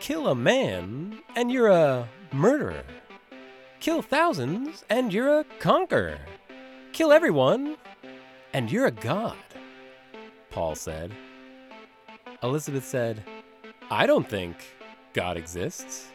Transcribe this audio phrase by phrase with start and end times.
[0.00, 2.84] Kill a man, and you're a murderer.
[3.80, 6.18] Kill thousands, and you're a conqueror.
[6.92, 7.76] Kill everyone,
[8.52, 9.36] and you're a god.
[10.50, 11.12] Paul said.
[12.42, 13.22] Elizabeth said,
[13.90, 14.56] I don't think
[15.12, 16.08] God exists.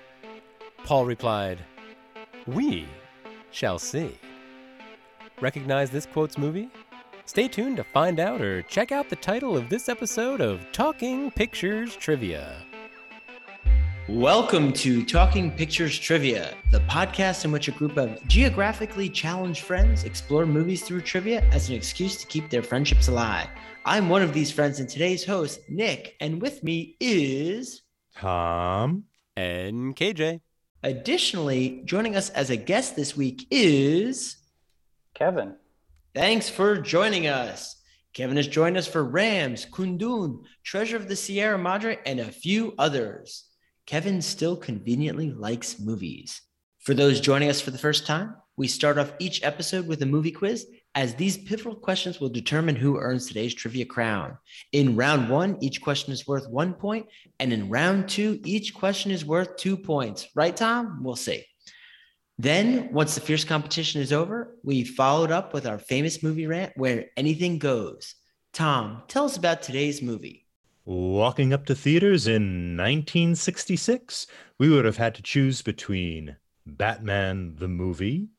[0.83, 1.59] Paul replied,
[2.45, 2.87] We
[3.51, 4.17] shall see.
[5.39, 6.69] Recognize this quote's movie?
[7.25, 11.31] Stay tuned to find out or check out the title of this episode of Talking
[11.31, 12.57] Pictures Trivia.
[14.09, 20.03] Welcome to Talking Pictures Trivia, the podcast in which a group of geographically challenged friends
[20.03, 23.47] explore movies through trivia as an excuse to keep their friendships alive.
[23.85, 27.83] I'm one of these friends and today's host, Nick, and with me is
[28.17, 29.05] Tom
[29.37, 30.41] and KJ.
[30.83, 34.35] Additionally, joining us as a guest this week is
[35.13, 35.55] Kevin.
[36.15, 37.75] Thanks for joining us.
[38.13, 42.75] Kevin has joined us for Rams, Kundun, Treasure of the Sierra Madre, and a few
[42.77, 43.45] others.
[43.87, 46.39] Kevin still conveniently likes movies.
[46.81, 50.05] For those joining us for the first time, we start off each episode with a
[50.05, 54.37] movie quiz, as these pivotal questions will determine who earns today's trivia crown.
[54.71, 57.07] In round one, each question is worth one point,
[57.39, 60.27] and in round two, each question is worth two points.
[60.35, 60.99] Right, Tom?
[61.03, 61.43] We'll see.
[62.39, 66.73] Then, once the fierce competition is over, we followed up with our famous movie rant
[66.75, 68.15] where anything goes.
[68.53, 70.47] Tom, tell us about today's movie.
[70.85, 74.27] Walking up to theaters in 1966,
[74.57, 78.29] we would have had to choose between Batman the movie,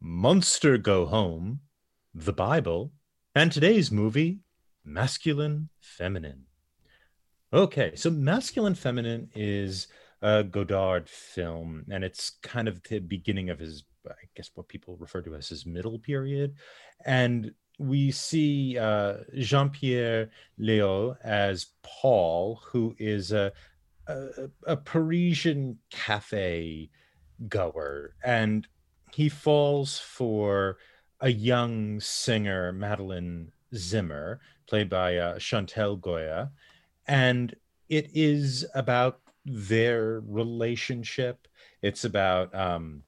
[0.00, 1.60] Monster Go Home,
[2.14, 2.92] The Bible,
[3.34, 4.40] and today's movie,
[4.84, 6.44] Masculine Feminine.
[7.52, 9.88] Okay, so Masculine Feminine is
[10.24, 14.96] a Godard film, and it's kind of the beginning of his, I guess, what people
[14.96, 16.54] refer to as his middle period.
[17.04, 23.52] And we see uh, Jean Pierre Léaud as Paul, who is a,
[24.06, 26.88] a, a Parisian cafe
[27.46, 28.66] goer, and
[29.12, 30.78] he falls for
[31.20, 36.50] a young singer, Madeline Zimmer, played by uh, Chantal Goya,
[37.06, 37.54] and
[37.90, 41.46] it is about their relationship.
[41.82, 43.02] It's about um,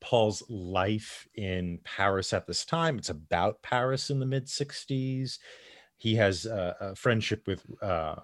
[0.00, 2.98] Paul's life in Paris at this time.
[2.98, 5.38] It's about Paris in the mid 60s.
[5.96, 8.14] He has a, a friendship with uh,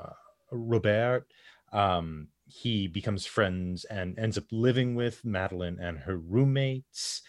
[0.50, 1.26] Robert.
[1.72, 7.22] Um, he becomes friends and ends up living with Madeline and her roommates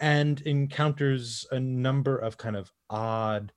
[0.00, 3.52] and encounters a number of kind of odd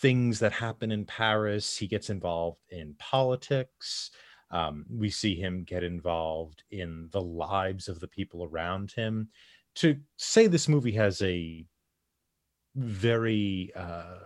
[0.00, 1.76] things that happen in Paris.
[1.76, 4.10] He gets involved in politics.
[4.52, 9.28] Um, we see him get involved in the lives of the people around him.
[9.76, 11.64] To say this movie has a
[12.76, 14.18] very uh,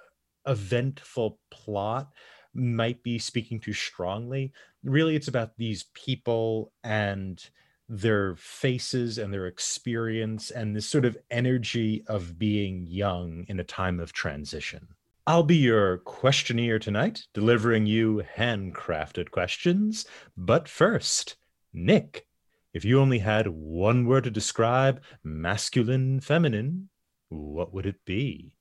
[0.46, 2.12] eventful plot
[2.54, 4.52] might be speaking too strongly.
[4.82, 7.42] Really, it's about these people and
[7.88, 13.64] their faces and their experience and this sort of energy of being young in a
[13.64, 14.88] time of transition.
[15.28, 20.06] I'll be your questionnaire tonight, delivering you handcrafted questions.
[20.36, 21.34] But first,
[21.72, 22.28] Nick,
[22.72, 26.90] if you only had one word to describe masculine, feminine,
[27.28, 28.52] what would it be?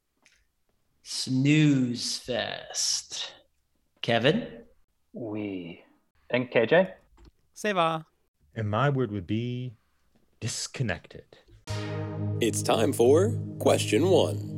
[1.03, 3.34] Snooze fest.
[4.02, 4.47] Kevin?
[5.14, 5.84] We.
[6.32, 6.94] And KJ?
[7.56, 8.06] Seva.
[8.56, 9.76] And my word would be
[10.40, 11.26] disconnected.
[12.42, 14.55] It's time for question one.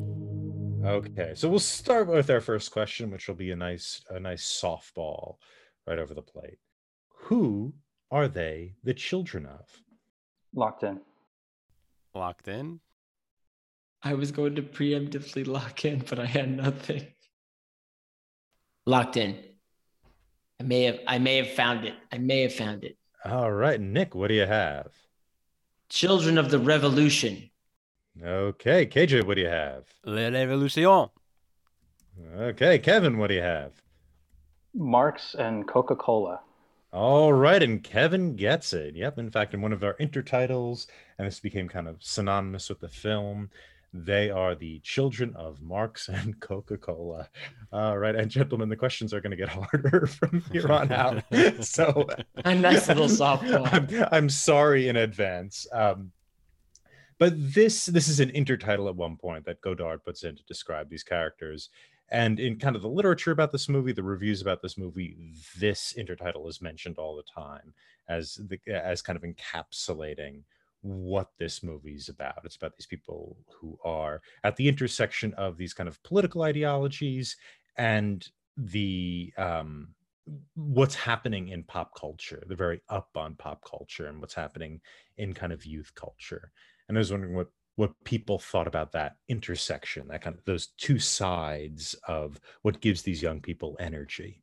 [0.83, 4.61] Okay, so we'll start with our first question, which will be a nice a nice
[4.61, 5.37] softball
[5.87, 6.59] right over the plate.
[7.09, 7.73] Who
[8.11, 9.65] are they the children of?
[10.53, 11.01] Locked in.
[12.13, 12.79] Locked in.
[14.03, 17.07] I was going to preemptively lock in, but I had nothing.
[18.85, 19.37] Locked in.
[20.59, 21.95] I may have I may have found it.
[22.11, 22.97] I may have found it.
[23.25, 24.91] All right, Nick, what do you have?
[25.89, 27.49] Children of the Revolution.
[28.23, 29.83] Okay, KJ, what do you have?
[30.03, 31.09] La Révolution.
[32.35, 33.73] Okay, Kevin, what do you have?
[34.73, 36.39] Marx and Coca Cola.
[36.93, 38.95] All right, and Kevin gets it.
[38.95, 39.19] Yep.
[39.19, 40.87] In fact, in one of our intertitles,
[41.17, 43.49] and this became kind of synonymous with the film,
[43.93, 47.29] they are the children of Marx and Coca Cola.
[47.71, 51.23] All right, and gentlemen, the questions are going to get harder from here on out.
[51.63, 52.07] so,
[52.45, 53.67] A nice little softball.
[53.71, 55.67] I'm, I'm sorry in advance.
[55.71, 56.11] Um,
[57.19, 60.89] but this this is an intertitle at one point that Godard puts in to describe
[60.89, 61.69] these characters.
[62.09, 65.93] And in kind of the literature about this movie, the reviews about this movie, this
[65.97, 67.73] intertitle is mentioned all the time
[68.07, 70.43] as the as kind of encapsulating
[70.81, 72.39] what this movie's about.
[72.45, 77.35] It's about these people who are at the intersection of these kind of political ideologies
[77.77, 78.27] and
[78.57, 79.89] the um
[80.55, 84.81] what's happening in pop culture they're very up on pop culture and what's happening
[85.17, 86.51] in kind of youth culture
[86.87, 90.67] and i was wondering what what people thought about that intersection that kind of those
[90.77, 94.41] two sides of what gives these young people energy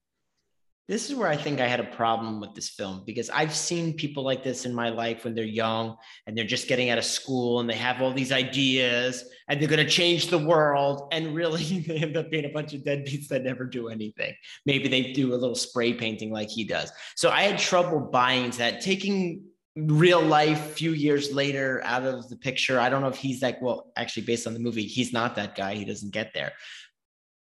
[0.86, 3.94] This is where I think I had a problem with this film because I've seen
[3.94, 5.96] people like this in my life when they're young
[6.26, 9.68] and they're just getting out of school and they have all these ideas and they're
[9.68, 11.08] going to change the world.
[11.10, 14.34] And really, they end up being a bunch of deadbeats that never do anything.
[14.66, 16.92] Maybe they do a little spray painting like he does.
[17.16, 19.44] So I had trouble buying into that, taking
[19.76, 22.78] real life few years later out of the picture.
[22.78, 25.56] I don't know if he's like, well, actually, based on the movie, he's not that
[25.56, 25.74] guy.
[25.74, 26.52] He doesn't get there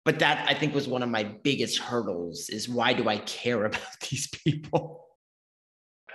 [0.07, 3.65] but that I think was one of my biggest hurdles is why do I care
[3.71, 5.05] about these people?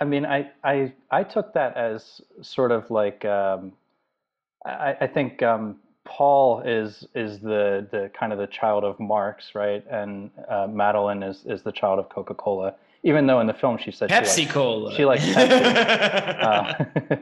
[0.01, 3.73] I mean, I I I took that as sort of like um,
[4.65, 9.53] I, I think um, Paul is is the the kind of the child of Marx,
[9.53, 9.85] right?
[9.87, 12.73] And uh, Madeline is is the child of Coca Cola.
[13.05, 14.95] Even though in the film she said Pepsi she Cola.
[14.95, 16.43] she likes Pepsi.
[16.43, 17.17] uh,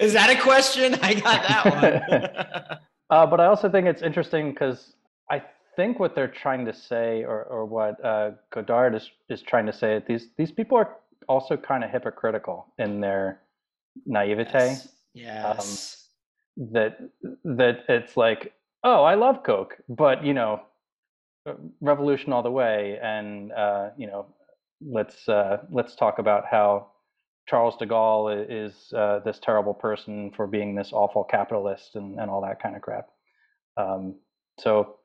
[0.00, 0.94] is that a question?
[1.02, 2.78] I got that one.
[3.10, 4.94] uh, but I also think it's interesting because
[5.30, 5.42] I
[5.76, 9.72] think what they're trying to say, or or what uh, Godard is is trying to
[9.72, 10.96] say, these these people are
[11.28, 13.40] also kind of hypocritical in their
[14.06, 14.58] naivete.
[14.58, 14.88] yes.
[15.14, 16.00] Yes.
[16.56, 16.98] That
[17.44, 18.52] that it's like,
[18.84, 20.62] oh, I love Coke, but you know,
[21.80, 24.26] revolution all the way, and uh, you know,
[24.86, 26.88] let's uh, let's talk about how
[27.48, 32.30] Charles de Gaulle is uh, this terrible person for being this awful capitalist and, and
[32.30, 33.06] all that kind of crap.
[33.76, 34.16] Um,
[34.58, 34.96] so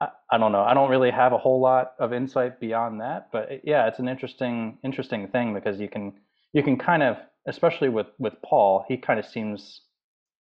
[0.00, 0.62] I, I don't know.
[0.62, 3.98] I don't really have a whole lot of insight beyond that, but it- yeah, it's
[3.98, 6.12] an interesting interesting thing because you can
[6.52, 7.16] you can kind of,
[7.46, 9.82] especially with with Paul, he kind of seems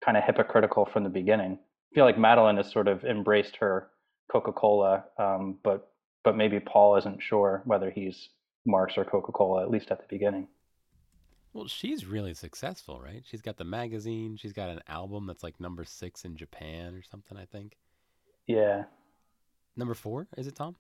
[0.04, 1.58] kind of hypocritical from the beginning.
[1.92, 3.88] I feel like Madeline has sort of embraced her
[4.30, 5.88] Coca Cola, um, but
[6.24, 8.28] but maybe Paul isn't sure whether he's
[8.66, 10.48] Marx or Coca Cola at least at the beginning.
[11.52, 13.22] Well, she's really successful, right?
[13.24, 14.36] She's got the magazine.
[14.36, 17.38] She's got an album that's like number six in Japan or something.
[17.38, 17.76] I think
[18.46, 18.84] Yeah,
[19.76, 20.74] number four is it Tom?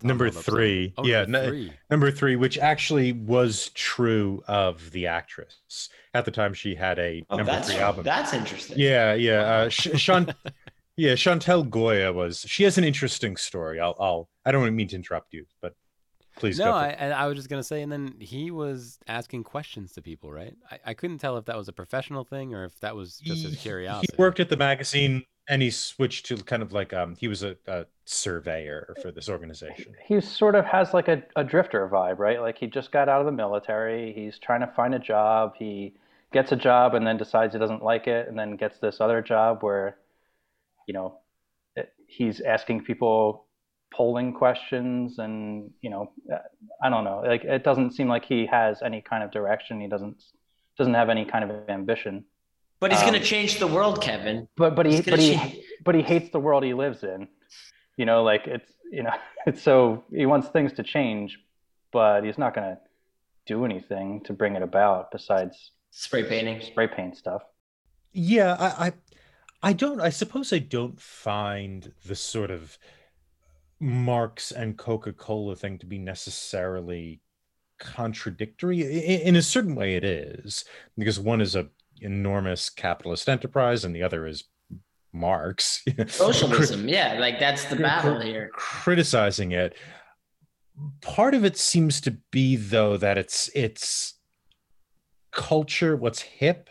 [0.00, 1.72] Tom number held up some- three Oh, yeah number no- three.
[1.90, 7.24] number three which actually was true of the actress at the time she had a
[7.30, 8.78] Oh, number three album that's interesting.
[8.78, 9.40] Yeah, yeah.
[9.40, 10.34] Uh, Sh- Shan-
[10.96, 12.40] yeah, Chantal Goya was.
[12.40, 13.80] She has an interesting story.
[13.80, 14.28] I'll, I'll.
[14.44, 15.74] I don't mean to interrupt you, but
[16.36, 19.92] please No, I, and I was just gonna say, and then he was asking questions
[19.92, 20.54] to people, right?
[20.70, 23.44] I, I couldn't tell if that was a professional thing or if that was just
[23.44, 24.08] his curiosity.
[24.14, 27.16] He worked at the magazine, and he switched to kind of like um.
[27.18, 29.94] He was a, a surveyor for this organization.
[30.06, 32.40] he sort of has like a, a drifter vibe, right?
[32.40, 34.12] Like he just got out of the military.
[34.12, 35.54] He's trying to find a job.
[35.58, 35.94] He
[36.32, 39.22] gets a job and then decides he doesn't like it, and then gets this other
[39.22, 39.96] job where,
[40.86, 41.18] you know,
[41.76, 43.45] it, he's asking people
[43.96, 46.02] polling questions, and you know,
[46.32, 46.38] uh,
[46.84, 47.18] I don't know.
[47.32, 49.80] Like it doesn't seem like he has any kind of direction.
[49.80, 50.18] He doesn't
[50.78, 52.24] doesn't have any kind of ambition.
[52.80, 54.48] But he's Um, going to change the world, Kevin.
[54.56, 57.20] But but he He's gonna but he but he hates the world he lives in.
[57.96, 59.14] You know, like it's you know,
[59.46, 61.38] it's so he wants things to change,
[61.92, 62.78] but he's not going to
[63.46, 65.54] do anything to bring it about besides
[65.90, 66.60] spray painting.
[66.60, 67.42] spray paint stuff.
[68.12, 68.92] Yeah, I, I,
[69.70, 70.00] I don't.
[70.00, 72.78] I suppose I don't find the sort of
[73.80, 77.20] Marx and Coca Cola thing to be necessarily
[77.78, 78.80] contradictory.
[78.80, 80.64] In a certain way, it is
[80.96, 81.68] because one is a
[82.00, 84.44] enormous capitalist enterprise, and the other is
[85.12, 85.84] Marx.
[86.08, 88.50] Socialism, yeah, like that's the battle here.
[88.54, 89.74] criticizing it
[91.00, 94.14] part of it seems to be though that it's it's
[95.30, 96.68] culture what's hip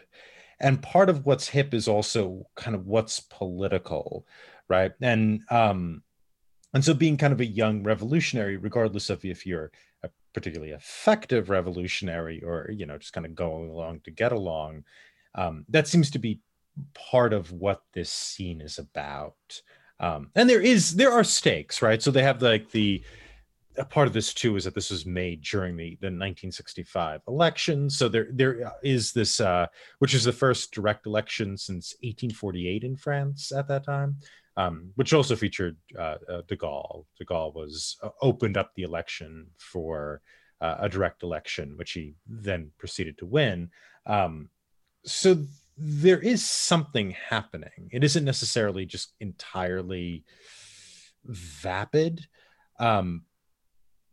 [0.60, 4.26] and part of what's hip is also kind of what's political
[4.68, 6.02] right and um
[6.76, 9.72] and so being kind of a young revolutionary regardless of if you're
[10.04, 14.84] a particularly effective revolutionary or you know just kind of going along to get along
[15.34, 16.40] um that seems to be
[16.94, 19.62] part of what this scene is about.
[20.00, 22.02] Um and there is there are stakes right?
[22.02, 23.02] So they have like the
[23.78, 27.90] a part of this too is that this was made during the the 1965 election.
[27.90, 29.68] So there there is this uh
[30.00, 34.18] which is the first direct election since 1848 in france at that time
[34.58, 38.84] um which also featured uh, uh de gaulle de gaulle was uh, opened up the
[38.84, 40.22] election for
[40.62, 43.70] uh, a direct election which he then proceeded to win
[44.06, 44.50] um
[45.06, 45.38] so
[45.78, 50.24] there is something happening it isn't necessarily just entirely
[51.26, 52.26] vapid
[52.80, 53.24] um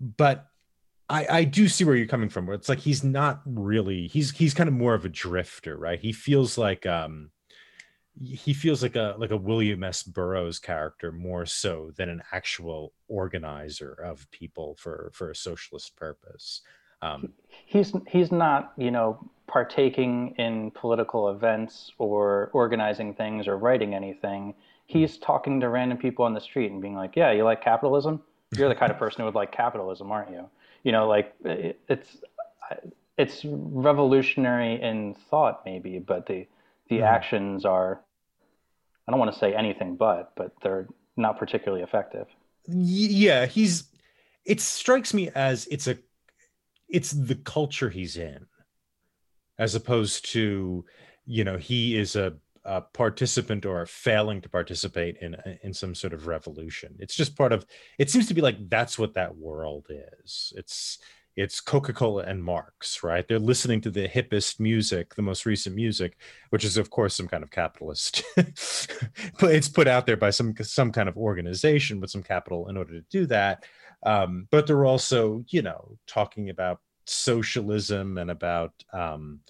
[0.01, 0.47] but
[1.09, 2.47] I, I do see where you're coming from.
[2.47, 6.01] Where it's like he's not really he's he's kind of more of a drifter, right?
[6.01, 7.31] He feels like um
[8.21, 10.03] he feels like a like a William S.
[10.03, 16.61] Burroughs character more so than an actual organizer of people for for a socialist purpose.
[17.01, 23.95] Um, he's he's not you know partaking in political events or organizing things or writing
[23.95, 24.55] anything.
[24.87, 28.23] He's talking to random people on the street and being like, "Yeah, you like capitalism?
[28.57, 30.49] You're the kind of person who would like capitalism, aren't you?"
[30.85, 32.19] You know, like it, it's
[33.17, 36.47] it's revolutionary in thought maybe, but the
[36.93, 37.15] the mm-hmm.
[37.15, 38.03] actions are
[39.07, 42.27] I don't want to say anything but, but they're not particularly effective.
[42.67, 43.85] Yeah, he's
[44.45, 45.99] it strikes me as it's a
[46.89, 48.47] it's the culture he's in
[49.59, 50.85] as opposed to
[51.25, 52.35] you know he is a,
[52.65, 57.53] a participant or failing to participate in in some sort of revolution it's just part
[57.53, 57.65] of
[57.99, 59.87] it seems to be like that's what that world
[60.25, 60.99] is it's
[61.37, 63.27] it's coca-cola and marx right?
[63.27, 66.17] They're listening to the hippest music the most recent music
[66.51, 68.23] which is of course some kind of capitalist.
[69.41, 72.77] But it's put out there by some some kind of organization with some capital in
[72.77, 73.65] order to do that.
[74.05, 79.41] Um, but they're also you know talking about socialism and about um,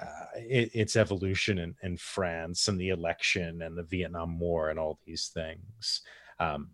[0.00, 4.78] uh, it, its evolution in, in france and the election and the vietnam war and
[4.78, 6.02] all these things.
[6.38, 6.70] Um,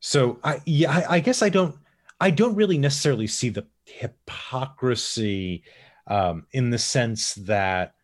[0.00, 1.74] so i yeah I, I guess i don't
[2.20, 5.64] I don't really necessarily see the hypocrisy
[6.06, 7.94] um, in the sense that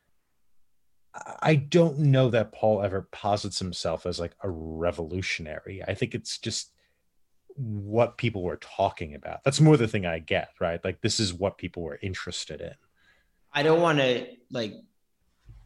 [1.43, 5.83] I don't know that Paul ever posits himself as like a revolutionary.
[5.87, 6.73] I think it's just
[7.55, 9.45] what people were talking about.
[9.45, 10.83] That's more the thing I get, right?
[10.83, 12.75] Like this is what people were interested in.
[13.53, 14.75] I don't want to like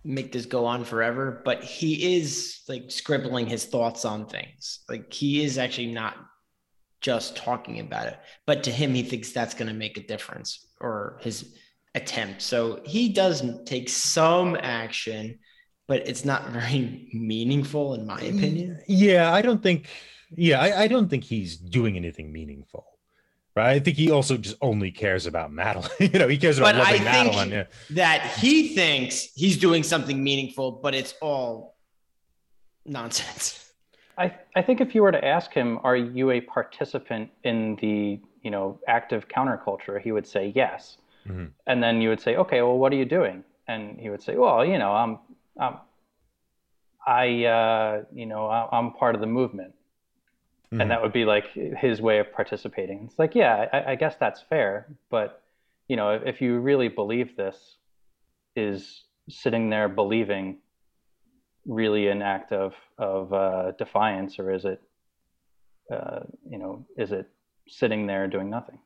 [0.02, 4.80] make this go on forever, but he is like scribbling his thoughts on things.
[4.88, 6.16] Like he is actually not
[7.06, 8.18] just talking about it.
[8.46, 11.54] But to him, he thinks that's going to make a difference or his
[11.94, 12.42] attempt.
[12.42, 15.38] So he does take some action,
[15.86, 18.80] but it's not very meaningful, in my opinion.
[18.88, 19.86] Yeah, I don't think.
[20.34, 22.84] Yeah, I, I don't think he's doing anything meaningful.
[23.54, 23.70] Right.
[23.70, 25.88] I think he also just only cares about Madeline.
[26.00, 27.50] you know, he cares about but loving Madeline.
[27.50, 27.64] Yeah.
[27.90, 31.76] That he thinks he's doing something meaningful, but it's all
[32.84, 33.62] nonsense.
[34.18, 38.20] I, I think if you were to ask him, are you a participant in the
[38.42, 40.00] you know active counterculture?
[40.00, 40.98] He would say yes.
[41.28, 41.46] Mm-hmm.
[41.66, 43.44] And then you would say, okay, well, what are you doing?
[43.66, 45.18] And he would say, well, you know, I'm,
[45.58, 45.78] I'm
[47.04, 49.74] I, uh, you know, I'm part of the movement.
[50.66, 50.80] Mm-hmm.
[50.80, 53.06] And that would be like his way of participating.
[53.06, 54.86] It's like, yeah, I, I guess that's fair.
[55.10, 55.42] But,
[55.88, 57.76] you know, if, if you really believe this,
[58.56, 60.56] is sitting there believing
[61.66, 64.80] really an act of of uh, defiance, or is it,
[65.92, 67.28] uh, you know, is it
[67.68, 68.78] sitting there doing nothing?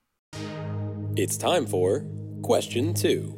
[1.16, 2.06] It's time for
[2.42, 3.36] question two.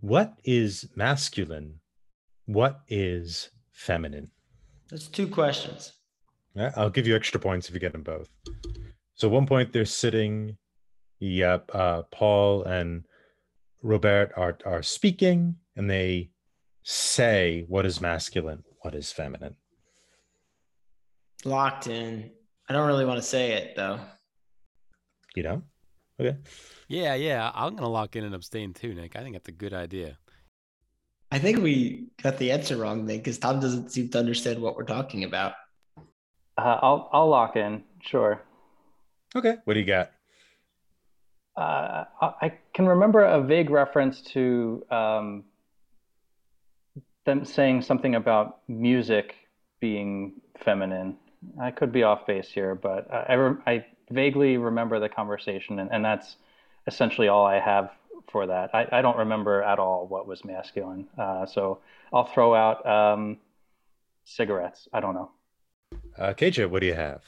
[0.00, 1.80] What is masculine?
[2.44, 4.30] What is feminine?
[4.90, 5.92] That's two questions.
[6.76, 8.28] I'll give you extra points if you get them both.
[9.14, 10.56] So one point they're sitting.
[11.18, 13.04] Yep, uh, Paul and
[13.82, 16.30] Robert are are speaking, and they
[16.88, 19.56] say what is masculine, what is feminine.
[21.44, 22.30] Locked in.
[22.68, 23.98] I don't really want to say it though.
[25.34, 25.62] You know?
[26.20, 26.38] Okay.
[26.88, 27.50] Yeah, yeah.
[27.54, 29.16] I'm gonna lock in and abstain too, Nick.
[29.16, 30.16] I think that's a good idea.
[31.32, 34.76] I think we got the answer wrong then, because Tom doesn't seem to understand what
[34.76, 35.54] we're talking about.
[36.56, 37.82] Uh, I'll I'll lock in.
[38.00, 38.40] Sure.
[39.34, 39.56] Okay.
[39.64, 40.12] What do you got?
[41.56, 45.44] Uh, I can remember a vague reference to um,
[47.26, 49.34] them saying something about music
[49.80, 51.16] being feminine.
[51.60, 55.90] I could be off base here, but I, re- I vaguely remember the conversation, and,
[55.92, 56.36] and that's
[56.86, 57.90] essentially all I have
[58.30, 58.74] for that.
[58.74, 61.06] I, I don't remember at all what was masculine.
[61.18, 61.80] Uh, so
[62.12, 63.38] I'll throw out um,
[64.24, 64.88] cigarettes.
[64.92, 65.30] I don't know.
[66.18, 67.22] Uh, KJ, what do you have?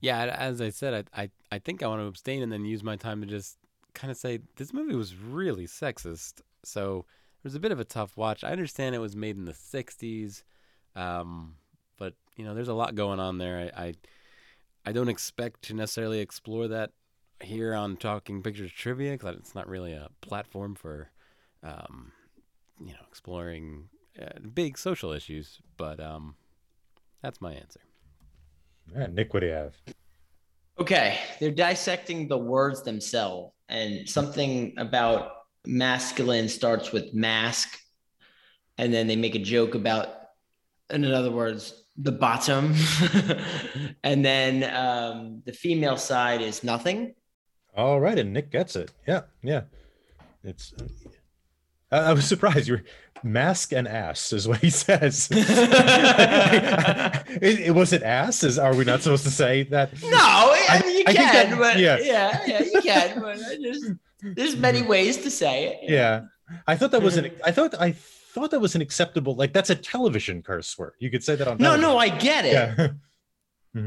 [0.00, 2.82] Yeah, as I said, I, I, I think I want to abstain and then use
[2.82, 3.56] my time to just
[3.94, 6.40] kind of say this movie was really sexist.
[6.64, 7.06] So it
[7.44, 8.44] was a bit of a tough watch.
[8.44, 10.42] I understand it was made in the '60s,
[10.94, 11.56] um,
[11.98, 13.72] but you know, there's a lot going on there.
[13.76, 13.94] I, I,
[14.86, 16.90] I don't expect to necessarily explore that
[17.40, 21.10] here on Talking Pictures Trivia because it's not really a platform for,
[21.62, 22.12] um,
[22.80, 23.88] you know, exploring
[24.20, 25.60] uh, big social issues.
[25.76, 26.36] But um,
[27.22, 27.80] that's my answer.
[28.94, 29.74] Yeah, Nick, what do you have?
[30.78, 35.32] Okay, they're dissecting the words themselves and something about
[35.66, 37.78] masculine starts with mask,
[38.78, 40.08] and then they make a joke about,
[40.90, 42.74] and in other words, the bottom,
[44.04, 47.14] and then um, the female side is nothing.
[47.76, 48.90] All right, and Nick gets it.
[49.06, 49.62] Yeah, yeah.
[50.44, 50.74] It's
[51.90, 52.68] I, I was surprised.
[52.68, 52.84] You were
[53.22, 55.28] mask and ass is what he says.
[55.32, 55.40] it,
[57.60, 58.42] it was it ass.
[58.42, 59.92] Is are we not supposed to say that?
[60.02, 61.98] No, I, mean you I can, that- but yeah.
[62.00, 62.42] yeah.
[62.46, 63.20] yeah, you can.
[63.20, 63.84] But I just
[64.22, 65.90] there's many ways to say it.
[65.90, 66.22] Yeah,
[66.66, 67.30] I thought that was an.
[67.44, 69.34] I thought I thought that was an acceptable.
[69.34, 70.94] Like that's a television curse word.
[70.98, 71.58] You could say that on.
[71.58, 71.90] No, television.
[71.90, 72.52] no, I get it.
[72.52, 72.88] Yeah.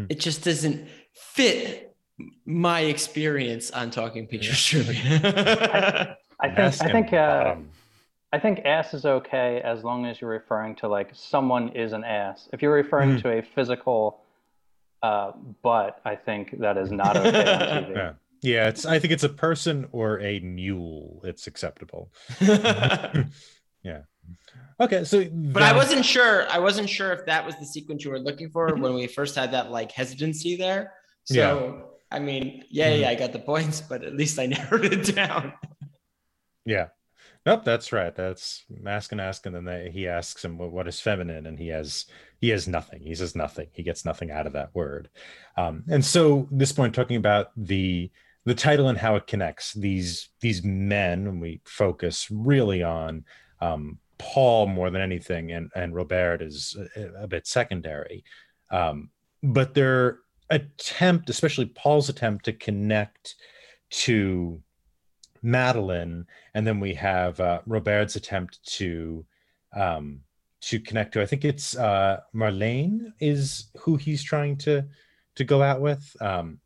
[0.09, 1.95] It just doesn't fit
[2.43, 6.17] my experience on talking pictures trivia.
[6.39, 7.69] I think Mask I think uh, bottom.
[8.33, 12.03] I think ass is okay as long as you're referring to like someone is an
[12.03, 12.49] ass.
[12.51, 13.21] If you're referring Mhm.
[13.21, 14.21] to a physical
[15.03, 17.95] uh, butt, I think that is not okay on TV.
[17.95, 18.13] Yeah.
[18.45, 18.85] Yeah, it's.
[18.85, 21.21] I think it's a person or a mule.
[21.23, 22.11] It's acceptable.
[22.39, 24.01] yeah.
[24.79, 26.47] Okay, so but I wasn't sure.
[26.49, 29.35] I wasn't sure if that was the sequence you were looking for when we first
[29.35, 30.93] had that like hesitancy there.
[31.23, 35.15] So I mean, yeah, yeah, I got the points, but at least I narrowed it
[35.15, 35.53] down.
[36.65, 36.87] Yeah.
[37.45, 38.15] Nope, that's right.
[38.15, 41.59] That's ask and ask, and then they, he asks him what, what is feminine, and
[41.59, 42.05] he has
[42.41, 43.01] he has nothing.
[43.01, 43.67] He says nothing.
[43.71, 45.09] He gets nothing out of that word.
[45.55, 48.11] Um, and so this point, talking about the
[48.45, 53.25] the title and how it connects these these men, and we focus really on
[53.59, 58.23] um, Paul more than anything, and and Robert is a, a bit secondary.
[58.71, 59.09] Um,
[59.41, 63.35] but their attempt, especially Paul's attempt to connect
[63.89, 64.61] to
[65.41, 69.25] Madeline, and then we have uh, Robert's attempt to
[69.75, 70.21] um,
[70.61, 71.21] to connect to.
[71.21, 74.83] I think it's uh, Marlene is who he's trying to
[75.35, 76.15] to go out with.
[76.21, 76.59] Um,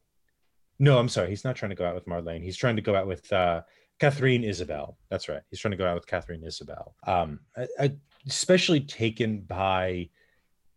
[0.79, 2.43] no, I'm sorry, he's not trying to go out with Marlene.
[2.43, 3.61] He's trying to go out with uh,
[3.99, 4.97] Catherine Isabel.
[5.09, 5.41] That's right.
[5.49, 6.95] He's trying to go out with Catherine Isabel.
[7.05, 7.91] Um, I, I,
[8.27, 10.09] especially taken by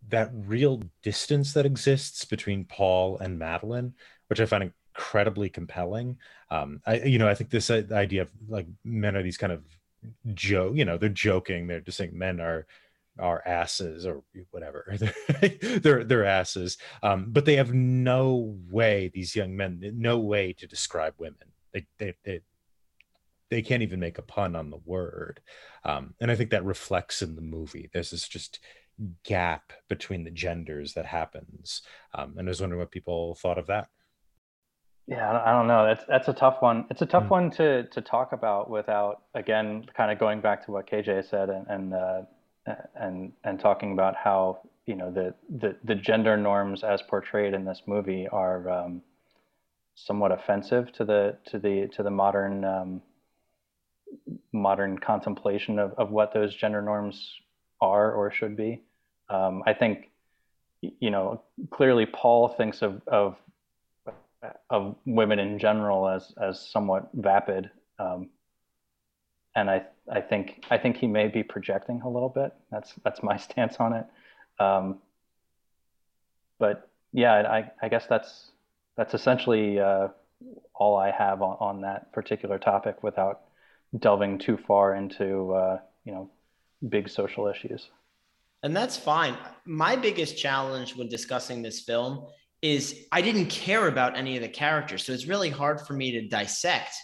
[0.08, 3.94] that real distance that exists between Paul and Madeline,
[4.26, 6.18] which I find incredibly compelling.
[6.50, 9.52] Um, I, you know, I think this uh, idea of like men are these kind
[9.52, 9.62] of
[10.34, 11.66] joke, you know, they're joking.
[11.66, 12.66] They're just saying men are
[13.18, 14.96] are asses or whatever.
[15.82, 19.10] they're, they're asses, um, but they have no way.
[19.12, 21.52] These young men, no way to describe women.
[21.72, 22.40] They they they,
[23.50, 25.40] they can't even make a pun on the word,
[25.84, 27.90] um, and I think that reflects in the movie.
[27.92, 28.60] There's this just
[29.24, 31.82] gap between the genders that happens,
[32.14, 33.88] um, and I was wondering what people thought of that.
[35.06, 35.84] Yeah, I don't- I don't know.
[35.86, 36.86] That's that's a tough one.
[36.88, 37.30] It's a tough Mm.
[37.30, 41.50] one to to talk about without again kind of going back to what KJ said
[41.50, 42.22] and and uh,
[42.94, 47.64] and and talking about how you know the the the gender norms as portrayed in
[47.64, 49.02] this movie are um,
[49.94, 53.02] somewhat offensive to the to the to the modern um,
[54.52, 57.32] modern contemplation of, of what those gender norms
[57.80, 58.82] are or should be.
[59.28, 60.10] Um, I think
[60.80, 63.36] you know clearly Paul thinks of of
[64.70, 68.30] of women in general as as somewhat vapid, um,
[69.54, 72.52] and I I think I think he may be projecting a little bit.
[72.70, 74.06] That's that's my stance on it.
[74.58, 74.98] Um,
[76.58, 78.50] but yeah, I I guess that's
[78.96, 80.08] that's essentially uh,
[80.74, 83.42] all I have on, on that particular topic without
[83.98, 86.30] delving too far into uh, you know
[86.88, 87.88] big social issues.
[88.64, 89.36] And that's fine.
[89.64, 92.26] My biggest challenge when discussing this film
[92.60, 95.04] is I didn't care about any of the characters.
[95.04, 96.94] So it's really hard for me to dissect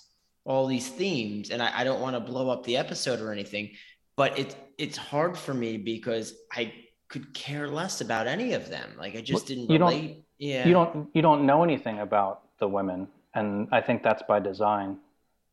[0.49, 1.51] all these themes.
[1.51, 3.71] And I, I don't want to blow up the episode or anything,
[4.17, 6.73] but it, it's hard for me because I
[7.09, 8.89] could care less about any of them.
[8.99, 10.25] Like I just didn't you don't- relate.
[10.39, 10.67] yeah.
[10.67, 14.99] you don't you don't know anything about the women, and I think that's by design.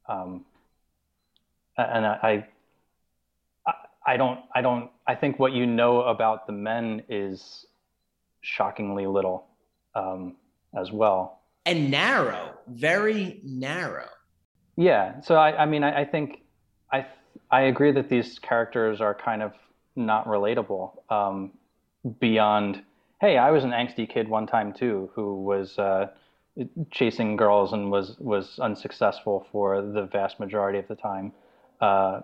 [0.08, 0.46] Um,
[1.78, 2.46] and I,
[3.68, 3.74] I,
[4.14, 7.66] I don't, I don't, I think what you know about the men is
[8.42, 9.48] shockingly little,
[9.94, 10.36] um,
[10.80, 11.42] as well.
[11.66, 14.08] and narrow, very narrow.
[14.76, 15.22] Yeah.
[15.22, 16.42] So I, I mean, I, I think
[16.92, 17.06] I,
[17.52, 19.54] I agree that these characters are kind of
[19.96, 20.92] not relatable.
[21.12, 21.52] Um,
[22.20, 22.84] beyond,
[23.22, 26.08] hey, I was an angsty kid one time too, who was uh,
[26.92, 31.32] chasing girls and was was unsuccessful for the vast majority of the time.
[31.82, 32.22] Uh,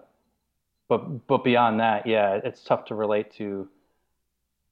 [0.90, 3.70] but but beyond that, yeah, it's tough to relate to.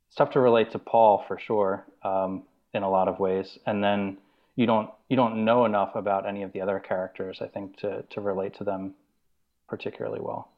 [0.08, 3.84] It's tough to relate to Paul for sure, um, in a lot of ways, and
[3.84, 4.18] then
[4.60, 8.04] you don't you don't know enough about any of the other characters, I think, to
[8.10, 8.94] to relate to them
[9.70, 10.52] particularly well.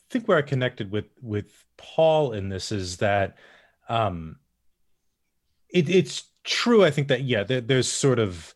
[0.00, 3.36] I think where I connected with with Paul in this is that
[3.88, 4.36] um
[5.70, 8.54] it, it's true I think that yeah there, there's sort of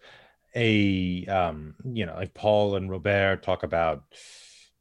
[0.54, 4.04] a um you know like Paul and Robert talk about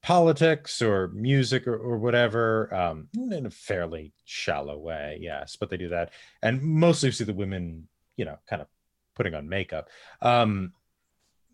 [0.03, 5.77] politics or music or, or whatever um in a fairly shallow way yes but they
[5.77, 8.67] do that and mostly you see the women you know kind of
[9.15, 9.89] putting on makeup
[10.21, 10.73] um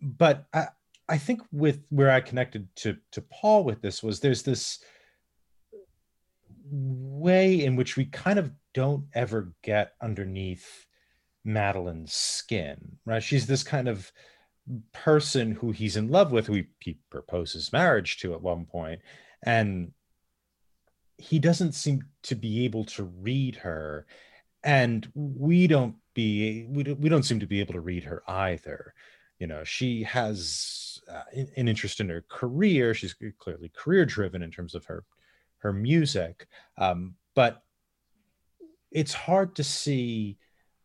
[0.02, 0.67] but I
[1.10, 4.80] I think with where I connected to to Paul with this was there's this
[6.70, 10.86] way in which we kind of don't ever get underneath
[11.46, 13.24] Madeline's skin, right?
[13.24, 14.12] She's this kind of
[14.91, 19.02] person who he's in love with, who he, he proposes marriage to at one point,
[19.43, 19.93] and
[21.17, 24.06] he doesn't seem to be able to read her,
[24.63, 28.23] and we don't be we don't, we don't seem to be able to read her
[28.27, 28.93] either.
[29.38, 32.95] You know, she has uh, an interest in her career.
[32.95, 35.06] She's clearly career driven in terms of her
[35.60, 37.62] her music, um, but
[38.91, 40.38] it's hard to see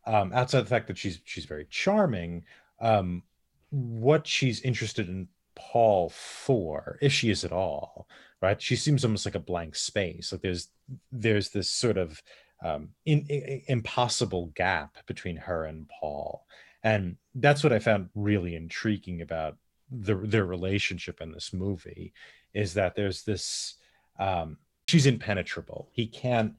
[0.06, 2.44] um, outside the fact that she's she's very charming.
[2.78, 3.22] Um,
[3.70, 8.06] what she's interested in Paul for, if she is at all,
[8.42, 8.60] right?
[8.60, 10.30] She seems almost like a blank space.
[10.30, 10.68] Like there's
[11.10, 12.22] there's this sort of
[12.62, 16.46] um, in, in, impossible gap between her and Paul,
[16.82, 19.56] and that's what I found really intriguing about
[19.90, 22.12] the, their relationship in this movie,
[22.54, 23.74] is that there's this
[24.18, 25.88] um, she's impenetrable.
[25.92, 26.54] He can't,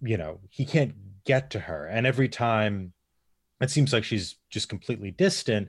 [0.00, 2.92] you know, he can't get to her, and every time
[3.60, 5.68] it seems like she's just completely distant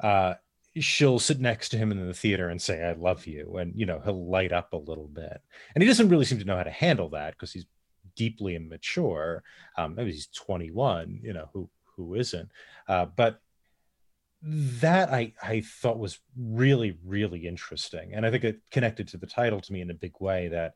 [0.00, 0.34] uh,
[0.76, 3.56] she'll sit next to him in the theater and say, I love you.
[3.58, 5.40] And, you know, he'll light up a little bit.
[5.74, 7.66] And he doesn't really seem to know how to handle that because he's
[8.16, 9.42] deeply immature.
[9.76, 12.50] Um, maybe he's 21, you know, who, who isn't.
[12.88, 13.40] Uh, but
[14.42, 18.12] that I, I thought was really, really interesting.
[18.12, 20.74] And I think it connected to the title to me in a big way that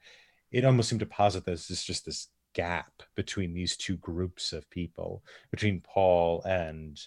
[0.51, 4.69] it almost seemed to posit this, this just this gap between these two groups of
[4.71, 6.99] people, between Paul and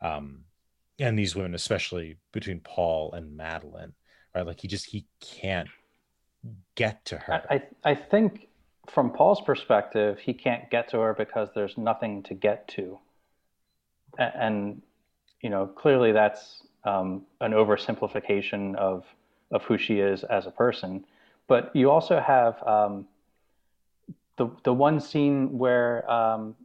[0.00, 0.44] um,
[0.98, 3.92] and these women, especially between Paul and Madeline,
[4.34, 4.46] right?
[4.46, 5.68] Like he just he can't
[6.74, 7.44] get to her.
[7.48, 8.47] I I think
[8.90, 12.98] from Paul's perspective, he can't get to her because there's nothing to get to,
[14.18, 14.82] and,
[15.42, 19.04] you know clearly that's um, an oversimplification of
[19.50, 21.04] of who she is as a person.
[21.46, 23.06] But you also have um,
[24.36, 26.56] the the one scene where um,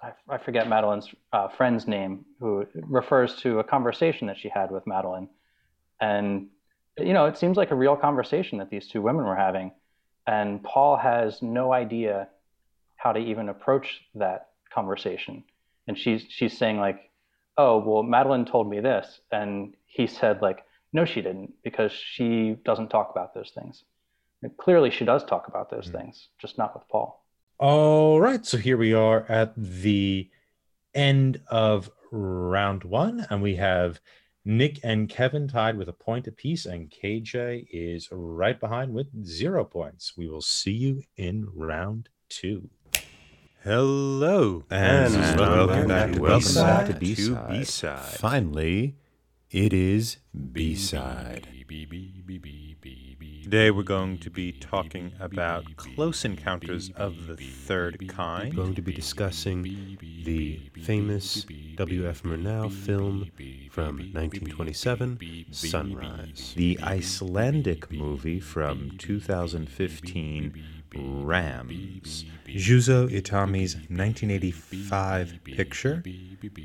[0.00, 4.70] I, I forget Madeline's uh, friend's name, who refers to a conversation that she had
[4.70, 5.28] with Madeline.
[6.00, 6.48] And,
[6.96, 9.72] you know, it seems like a real conversation that these two women were having.
[10.28, 12.28] And Paul has no idea
[12.96, 15.42] how to even approach that conversation.
[15.86, 17.10] And she's, she's saying, like,
[17.56, 19.20] oh, well, Madeline told me this.
[19.32, 23.84] And he said, like, no, she didn't, because she doesn't talk about those things.
[24.42, 25.96] And clearly, she does talk about those mm-hmm.
[25.96, 27.24] things, just not with Paul.
[27.58, 30.28] All right, so here we are at the
[30.94, 33.98] end of round one, and we have
[34.48, 39.62] Nick and Kevin tied with a point apiece, and KJ is right behind with zero
[39.62, 40.14] points.
[40.16, 42.70] We will see you in round two.
[43.62, 47.50] Hello, and, and welcome, back, to welcome back to B-side.
[47.50, 48.18] B-side.
[48.18, 48.96] Finally,
[49.50, 50.16] it is
[50.54, 51.57] B-side.
[51.68, 58.56] Today we're going to be talking about Close Encounters of the Third Kind.
[58.56, 61.44] We're going to be discussing the famous
[61.76, 62.22] W.F.
[62.22, 63.30] Murnau film
[63.70, 65.18] from 1927,
[65.50, 66.54] Sunrise.
[66.56, 72.24] The Icelandic movie from 2015, Rams.
[72.46, 76.02] Juzo Itami's 1985 picture,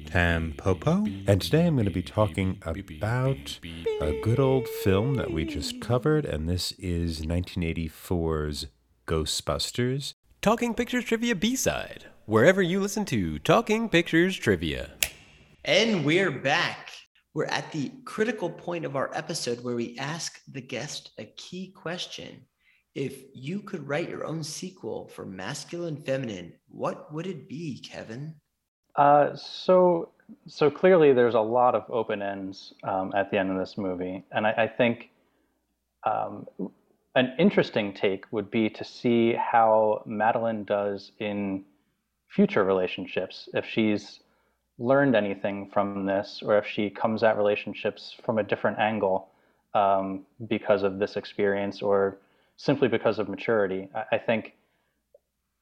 [0.05, 1.23] Tampopo.
[1.27, 3.59] And today I'm going to be talking about
[4.01, 8.67] a good old film that we just covered, and this is 1984's
[9.07, 10.13] Ghostbusters.
[10.41, 14.91] Talking Pictures Trivia B side, wherever you listen to Talking Pictures Trivia.
[15.65, 16.91] And we're back.
[17.33, 21.71] We're at the critical point of our episode where we ask the guest a key
[21.75, 22.45] question.
[22.95, 28.35] If you could write your own sequel for masculine feminine, what would it be, Kevin?
[28.95, 30.09] Uh, so
[30.47, 34.23] so clearly there's a lot of open ends um, at the end of this movie,
[34.31, 35.09] and I, I think
[36.05, 36.47] um,
[37.15, 41.63] an interesting take would be to see how Madeline does in
[42.27, 44.19] future relationships if she's
[44.79, 49.29] learned anything from this or if she comes at relationships from a different angle
[49.75, 52.17] um, because of this experience or
[52.63, 53.89] simply because of maturity.
[53.93, 54.53] I, I think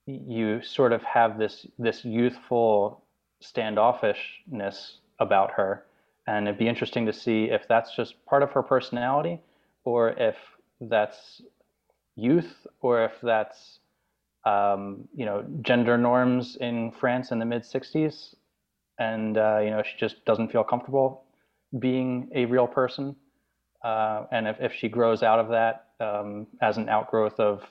[0.06, 3.04] you sort of have this this youthful
[3.44, 5.86] standoffishness about her,
[6.28, 9.40] and it'd be interesting to see if that's just part of her personality,
[9.84, 10.36] or if
[10.80, 11.42] that's
[12.16, 13.80] youth, or if that's
[14.46, 18.36] um, you know gender norms in France in the mid '60s,
[19.00, 21.24] and uh, you know she just doesn't feel comfortable
[21.80, 23.16] being a real person,
[23.84, 27.64] uh, and if, if she grows out of that um, as an outgrowth of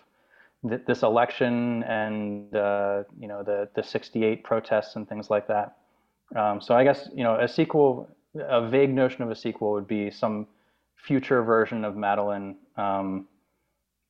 [0.69, 5.77] th- this election and uh, you know the the 68 protests and things like that.
[6.37, 9.89] Um, so I guess you know a sequel, a vague notion of a sequel would
[9.89, 10.47] be some
[10.97, 13.27] future version of Madeline um,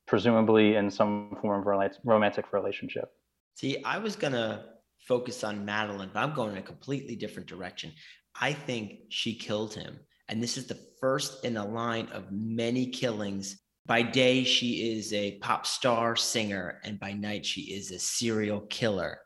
[0.07, 3.13] presumably in some form of romantic relationship.
[3.55, 4.65] See, I was gonna
[5.07, 7.93] focus on Madeline, but I'm going in a completely different direction.
[8.41, 9.99] I think she killed him.
[10.29, 13.61] And this is the first in a line of many killings.
[13.87, 18.61] By day, she is a pop star singer, and by night, she is a serial
[18.63, 19.19] killer.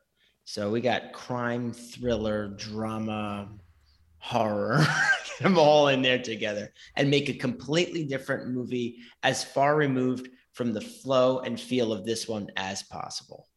[0.44, 3.48] So we got crime, thriller, drama,
[4.18, 9.76] horror, get them all in there together and make a completely different movie as far
[9.76, 13.48] removed from the flow and feel of this one as possible.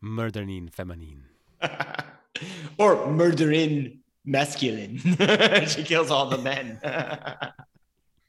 [0.00, 1.24] Murdering feminine.
[2.78, 4.98] or murdering masculine.
[5.66, 6.78] she kills all the men.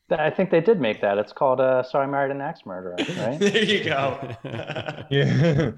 [0.09, 1.17] I think they did make that.
[1.17, 3.39] It's called uh, "So I Married an Axe Murderer," right?
[3.39, 4.19] there you go.
[5.09, 5.71] Yeah.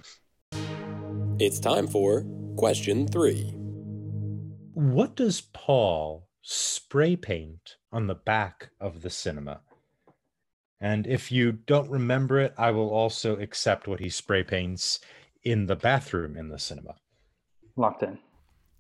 [1.40, 2.26] It's time for
[2.58, 3.52] question three.
[4.74, 9.62] what does Paul spray paint on the back of the cinema?
[10.80, 15.00] And if you don't remember it, I will also accept what he spray paints
[15.44, 16.96] in the bathroom in the cinema.
[17.76, 18.18] Locked in.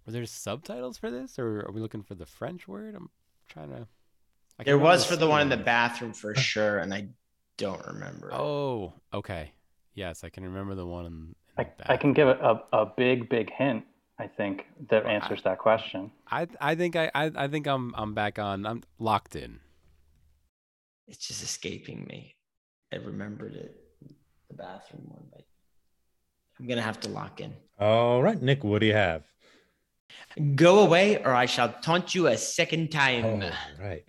[0.05, 2.95] Were there subtitles for this, or are we looking for the French word?
[2.95, 3.09] I'm
[3.49, 3.87] trying to.
[4.59, 7.07] I there was for the one in the bathroom for sure, and I
[7.57, 8.33] don't remember.
[8.33, 9.51] Oh, okay.
[9.93, 11.13] Yes, I can remember the one in.
[11.13, 13.83] in I, the I can give it a, a big, big hint.
[14.17, 16.11] I think that Well, I- answers that question.
[16.29, 18.65] I I think I, I I think I'm I'm back on.
[18.65, 19.59] I'm locked in.
[21.07, 22.35] It's just escaping me.
[22.93, 23.75] I remembered it,
[24.49, 25.43] the bathroom one, but
[26.59, 27.53] I'm gonna have to lock in.
[27.79, 29.23] All right, Nick, what do you have?
[30.55, 33.25] Go away, or I shall taunt you a second time.
[33.25, 33.51] All
[33.85, 34.03] right.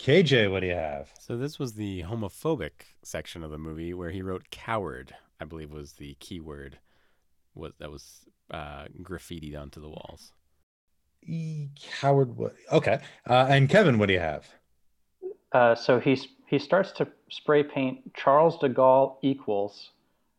[0.00, 1.12] KJ, what do you have?
[1.18, 2.70] So this was the homophobic
[3.02, 6.78] section of the movie where he wrote "coward." I believe was the key word.
[7.54, 10.32] Was that was uh, graffitied onto the walls.
[11.22, 11.68] E-
[12.00, 12.54] Howard, what?
[12.72, 12.98] Okay.
[13.28, 14.48] Uh, and Kevin, what do you have?
[15.52, 19.90] Uh, so he he starts to spray paint Charles de Gaulle equals,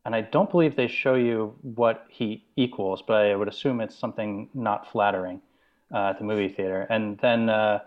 [0.04, 3.96] and I don't believe they show you what he equals, but I would assume it's
[3.96, 5.40] something not flattering
[5.94, 6.84] uh, at the movie theater.
[6.90, 7.82] And then uh,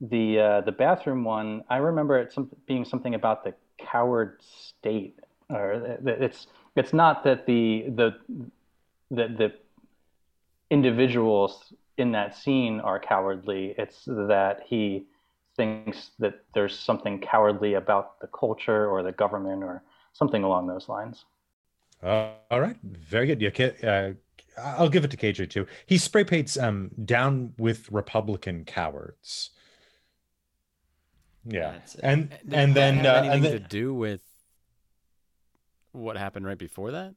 [0.00, 5.18] the uh, the bathroom one, I remember it some, being something about the coward state,
[5.48, 8.14] or it's it's not that the the
[9.10, 9.52] the, the
[10.70, 13.74] individuals in that scene are cowardly.
[13.78, 15.06] It's that he
[15.56, 19.82] thinks that there's something cowardly about the culture or the government or
[20.12, 21.24] something along those lines.
[22.02, 23.84] Uh, all right, very good.
[23.84, 24.10] Uh,
[24.58, 25.66] I'll give it to KJ too.
[25.86, 29.50] He spray paints um down with Republican cowards.
[31.48, 34.22] Yeah, That's and and then have uh, anything and to then do with
[35.92, 37.14] what happened right before that?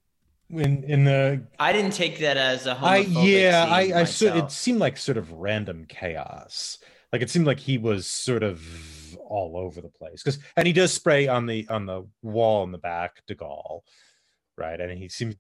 [0.52, 4.04] in in the I didn't take that as a I homophobic yeah scene I I
[4.06, 6.80] sort it seemed like sort of random chaos.
[7.14, 8.62] Like it seemed like he was sort of
[9.18, 12.72] all over the place because and he does spray on the on the wall in
[12.72, 13.82] the back De Gaulle,
[14.58, 14.80] right?
[14.80, 15.36] And he seems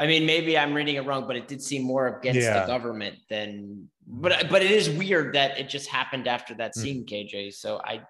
[0.00, 2.60] I mean, maybe I'm reading it wrong, but it did seem more against Yeah.
[2.60, 3.90] the government than.
[4.06, 6.80] But but it is weird that it just happened after that Mm.
[6.80, 7.52] scene, KJ.
[7.52, 8.00] So I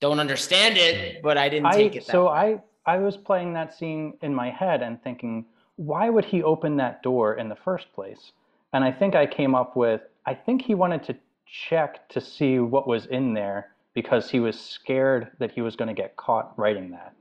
[0.00, 2.60] don't understand it, but I didn't I take it that so way.
[2.86, 5.44] I I was playing that scene in my head and thinking,
[5.74, 8.32] why would he open that door in the first place?
[8.72, 11.16] And I think I came up with I think he wanted to
[11.46, 15.88] check to see what was in there because he was scared that he was going
[15.88, 17.12] to get caught writing that.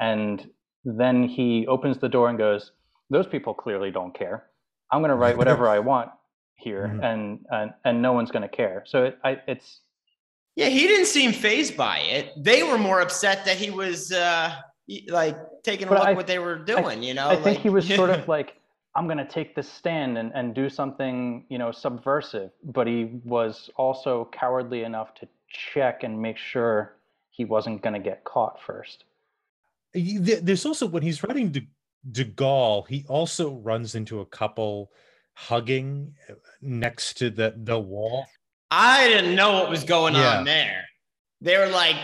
[0.00, 0.50] And
[0.84, 2.72] then he opens the door and goes,
[3.10, 4.46] "Those people clearly don't care.
[4.90, 6.10] I'm going to write whatever I want
[6.56, 7.04] here, Mhm.
[7.04, 9.80] and and and no one's going to care." So it, I, it's
[10.56, 12.32] Yeah, he didn't seem phased by it.
[12.36, 14.54] They were more upset that he was uh
[15.08, 17.02] like taking a look I- what they were doing.
[17.02, 18.54] you know, I think he was sort of like,
[18.96, 22.50] I'm going to take this stand and, and do something, you know, subversive.
[22.64, 25.28] But he was also cowardly enough to
[25.72, 26.96] check and make sure
[27.30, 29.04] he wasn't going to get caught first.
[29.94, 31.66] There's also when he's writing De,
[32.10, 34.90] De Gaulle, he also runs into a couple
[35.34, 36.14] hugging
[36.60, 38.26] next to the the wall.
[38.70, 40.38] I didn't know what was going Yeah.
[40.38, 40.84] on there.
[41.40, 41.96] They were like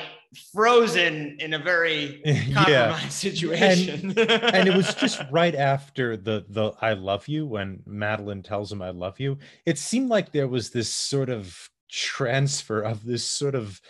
[0.52, 4.14] frozen in a very yeah, compromised situation.
[4.18, 8.82] and it was just right after the the I love you when Madeline tells him
[8.82, 9.38] I love you.
[9.66, 13.80] It seemed like there was this sort of transfer of this sort of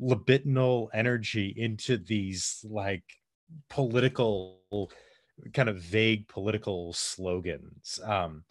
[0.00, 3.04] libidinal energy into these like
[3.68, 4.60] political
[5.54, 8.42] kind of vague political slogans um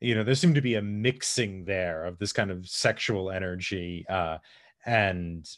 [0.00, 4.04] you know there seemed to be a mixing there of this kind of sexual energy
[4.08, 4.38] uh
[4.86, 5.48] and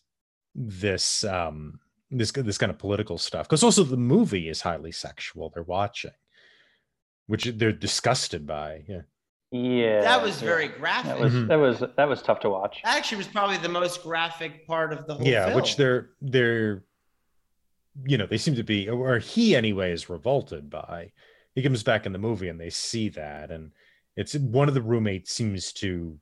[0.55, 1.79] this um
[2.11, 6.11] this this kind of political stuff because also the movie is highly sexual they're watching
[7.27, 9.03] which they're disgusted by yeah
[9.53, 10.01] Yeah.
[10.01, 10.49] that was yeah.
[10.49, 11.07] very graphic.
[11.13, 11.49] That was Mhm.
[11.49, 12.81] that was that was tough to watch.
[12.85, 15.57] actually was probably the most graphic part of the whole yeah film.
[15.57, 16.83] which they're they're
[18.05, 21.11] you know they seem to be or he anyway is revolted by
[21.55, 23.73] he comes back in the movie and they see that and
[24.17, 26.19] it's one of the roommates seems to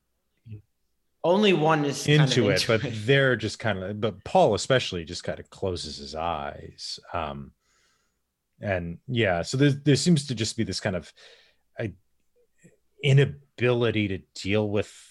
[1.23, 3.07] Only one is into, kind of it but it.
[3.07, 7.53] they're just kind of but paul especially just kind of closes his eyes um
[8.61, 11.13] and yeah so there, there seems to just be this kind of
[11.79, 11.93] a
[13.05, 15.08] inability to deal with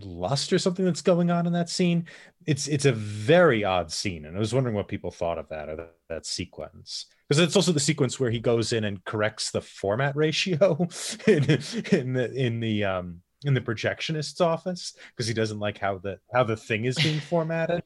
[0.00, 2.06] lust or something that's going on in that scene
[2.46, 5.68] it's it's a very odd scene and i was wondering what people thought of that
[5.68, 9.50] or that, that sequence because it's also the sequence where he goes in and corrects
[9.50, 10.86] the format ratio
[11.26, 11.44] in,
[11.90, 16.18] in the in the um in the projectionist's office because he doesn't like how the
[16.32, 17.82] how the thing is being formatted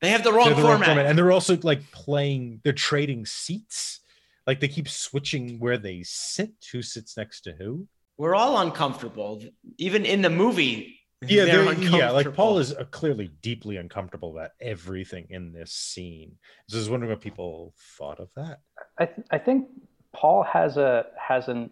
[0.00, 1.06] They have the wrong, the format.
[1.06, 4.00] and they're also like playing they're trading seats
[4.46, 7.86] like they keep switching where they sit who sits next to who
[8.18, 9.42] We're all uncomfortable.
[9.78, 10.98] Even in the movie.
[11.26, 15.72] Yeah they're they're- yeah like paul is uh, clearly deeply uncomfortable about everything in this
[15.72, 16.36] scene.
[16.68, 18.60] So i was wondering what people thought of that.
[18.98, 19.68] I, th- I think
[20.12, 21.70] Paul has a has an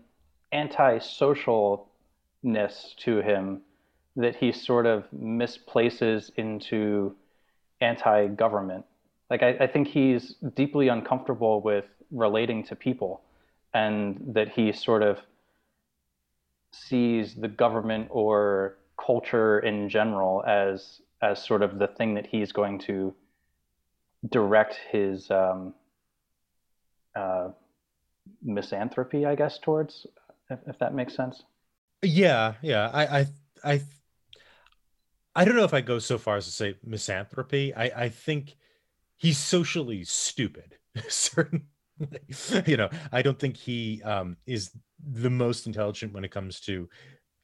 [0.52, 3.62] anti-socialness to him
[4.16, 7.14] that he sort of misplaces into
[7.80, 8.84] anti-government.
[9.30, 13.22] Like I, I think he's deeply uncomfortable with relating to people,
[13.74, 15.18] and that he sort of
[16.72, 22.52] sees the government or culture in general as as sort of the thing that he's
[22.52, 23.14] going to
[24.28, 25.74] direct his um,
[27.14, 27.48] uh,
[28.42, 30.06] misanthropy, I guess, towards,
[30.48, 31.42] if, if that makes sense.
[32.02, 32.90] yeah yeah.
[32.92, 33.26] I i
[33.64, 33.82] i
[35.36, 37.74] i don't know if i go so far as to say misanthropy.
[37.74, 38.56] I i think
[39.16, 40.76] he's socially stupid
[41.08, 41.64] certainly.
[42.64, 46.88] You know i don't think he um is the most intelligent when it comes to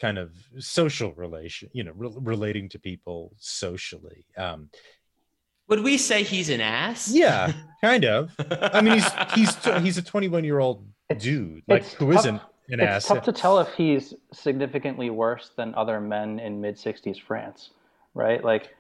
[0.00, 4.68] kind of social relation you know re- relating to people socially um
[5.68, 7.10] Would we say he's an ass?
[7.12, 8.34] yeah kind of
[8.72, 10.84] i mean he's he's he's a 21 year old
[11.18, 13.04] dude like it's who tough- not an ass.
[13.04, 17.20] it's ass tough to tell if he's significantly worse than other men in mid 60s
[17.22, 17.70] France,
[18.14, 18.42] right?
[18.42, 18.74] Like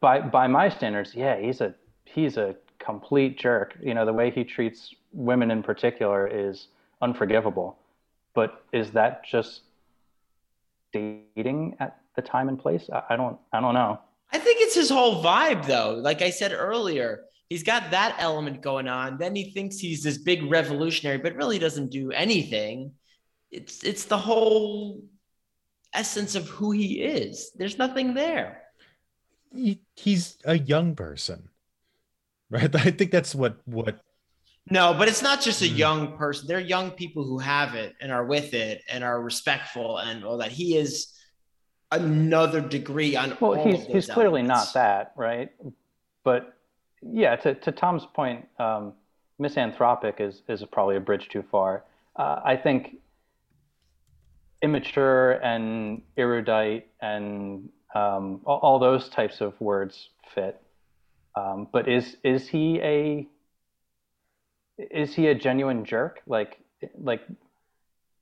[0.00, 1.74] by by my standards, yeah, he's a
[2.06, 3.76] he's a complete jerk.
[3.82, 6.68] You know, the way he treats women in particular is
[7.02, 7.76] unforgivable.
[8.32, 9.60] But is that just
[10.92, 12.88] dating at the time and place?
[12.92, 14.00] I, I don't I don't know.
[14.32, 15.94] I think it's his whole vibe, though.
[15.94, 19.18] Like I said earlier, he's got that element going on.
[19.18, 22.92] Then he thinks he's this big revolutionary, but really doesn't do anything.
[23.50, 25.02] It's it's the whole
[25.94, 27.52] essence of who he is.
[27.56, 28.62] There's nothing there.
[29.52, 31.48] he, he's a young person
[32.50, 34.00] right i think that's what what
[34.68, 35.76] No, but it's not just a Mm.
[35.78, 36.48] young person.
[36.48, 40.38] They're young people who have it and are with it and are respectful and all
[40.38, 40.50] that.
[40.50, 41.12] He is
[41.92, 44.74] another degree on Well, he's he's clearly elements.
[44.74, 45.50] not that, right?
[46.24, 46.56] But
[47.00, 48.94] yeah, to, to Tom's point, um,
[49.38, 51.84] misanthropic is is probably a bridge too far.
[52.16, 52.96] Uh, I think
[54.62, 60.60] immature and erudite and um, all, all those types of words fit.
[61.36, 63.28] Um, but is is he a
[64.78, 66.20] is he a genuine jerk?
[66.26, 66.58] Like
[67.00, 67.22] like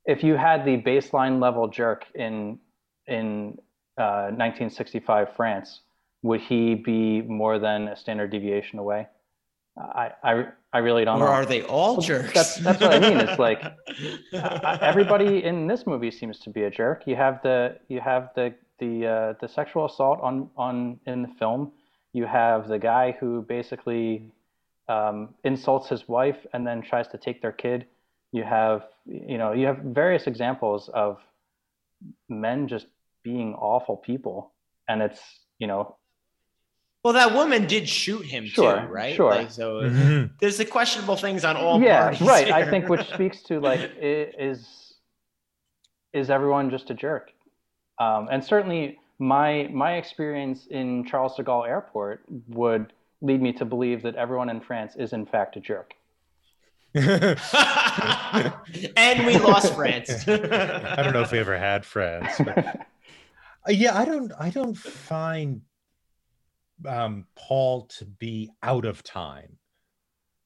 [0.05, 2.59] if you had the baseline level jerk in
[3.07, 3.57] in
[3.97, 5.81] uh, 1965 France,
[6.21, 9.07] would he be more than a standard deviation away?
[9.77, 11.31] I I, I really don't Or know.
[11.31, 12.33] are they all jerks?
[12.33, 13.19] That's- that's what I mean.
[13.19, 13.61] It's like,
[14.33, 17.03] Uh, everybody in this movie seems to be a jerk.
[17.05, 21.29] You have the you have the the uh, the sexual assault on on in the
[21.39, 21.71] film.
[22.13, 24.31] You have the guy who basically
[24.87, 27.85] um, insults his wife and then tries to take their kid.
[28.31, 31.17] You have you know you have various examples of
[32.29, 32.87] men just
[33.23, 34.53] being awful people,
[34.87, 35.21] and it's
[35.59, 35.95] you know
[37.03, 39.15] Well, that woman did shoot him Sure, too, right?
[39.15, 39.29] sure.
[39.35, 40.31] Like, so Mhm.
[40.39, 42.21] there's the questionable things on all yeah parties.
[42.21, 42.51] right.
[42.51, 44.93] I think which speaks to like is
[46.13, 47.31] is everyone just a jerk?
[47.99, 53.65] Um, and certainly my my experience in Charles de Gaulle Airport would lead me to
[53.65, 55.93] believe that everyone in France is in fact a jerk.
[56.95, 57.35] and
[59.25, 60.25] we lost France.
[60.29, 62.31] i don't know if we ever had France.
[62.43, 62.87] but
[63.67, 65.61] Uh, yeah i don't i don't find
[66.87, 69.57] um paul to be out of time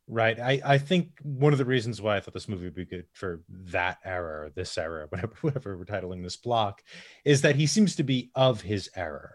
[0.08, 2.86] right i i think one of the reasons why i thought this movie would be
[2.86, 6.82] good for that era or this era whatever whatever we're titling this block
[7.26, 9.32] is that he seems to be of his era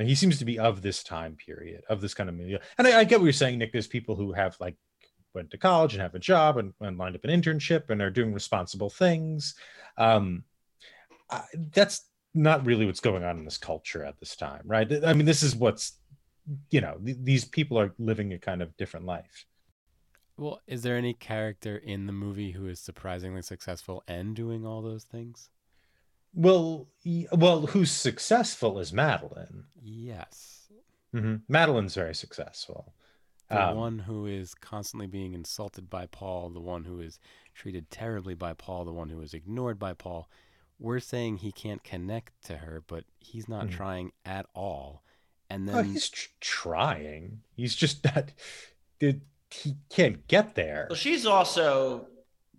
[0.00, 2.88] and he seems to be of this time period of this kind of milieu and
[2.88, 4.76] I, I get what you're saying nick there's people who have like
[5.34, 8.10] went to college and have a job and, and lined up an internship and are
[8.10, 9.54] doing responsible things.
[9.96, 10.44] Um
[11.30, 11.42] I,
[11.72, 15.04] that's not really what's going on in this culture at this time right?
[15.04, 15.98] I mean this is what's
[16.70, 19.46] you know th- these people are living a kind of different life.
[20.36, 24.80] Well, is there any character in the movie who is surprisingly successful and doing all
[24.80, 25.50] those things?
[26.34, 26.88] Well,
[27.32, 29.64] well, who's successful is Madeleine.
[29.82, 30.68] Yes.
[31.12, 32.94] hmm Madeleine's very successful.
[33.48, 37.18] The Um, one who is constantly being insulted by Paul, the one who is
[37.54, 40.30] treated terribly by Paul, the one who is ignored by Paul.
[40.78, 43.72] We're saying he can't connect to her, but he's not Mhm.
[43.72, 45.02] trying at all.
[45.50, 47.42] And then Oh, he's tr- trying.
[47.56, 48.32] He's just not.
[49.00, 50.86] Dude, he can't get there.
[50.88, 52.06] Well, she's also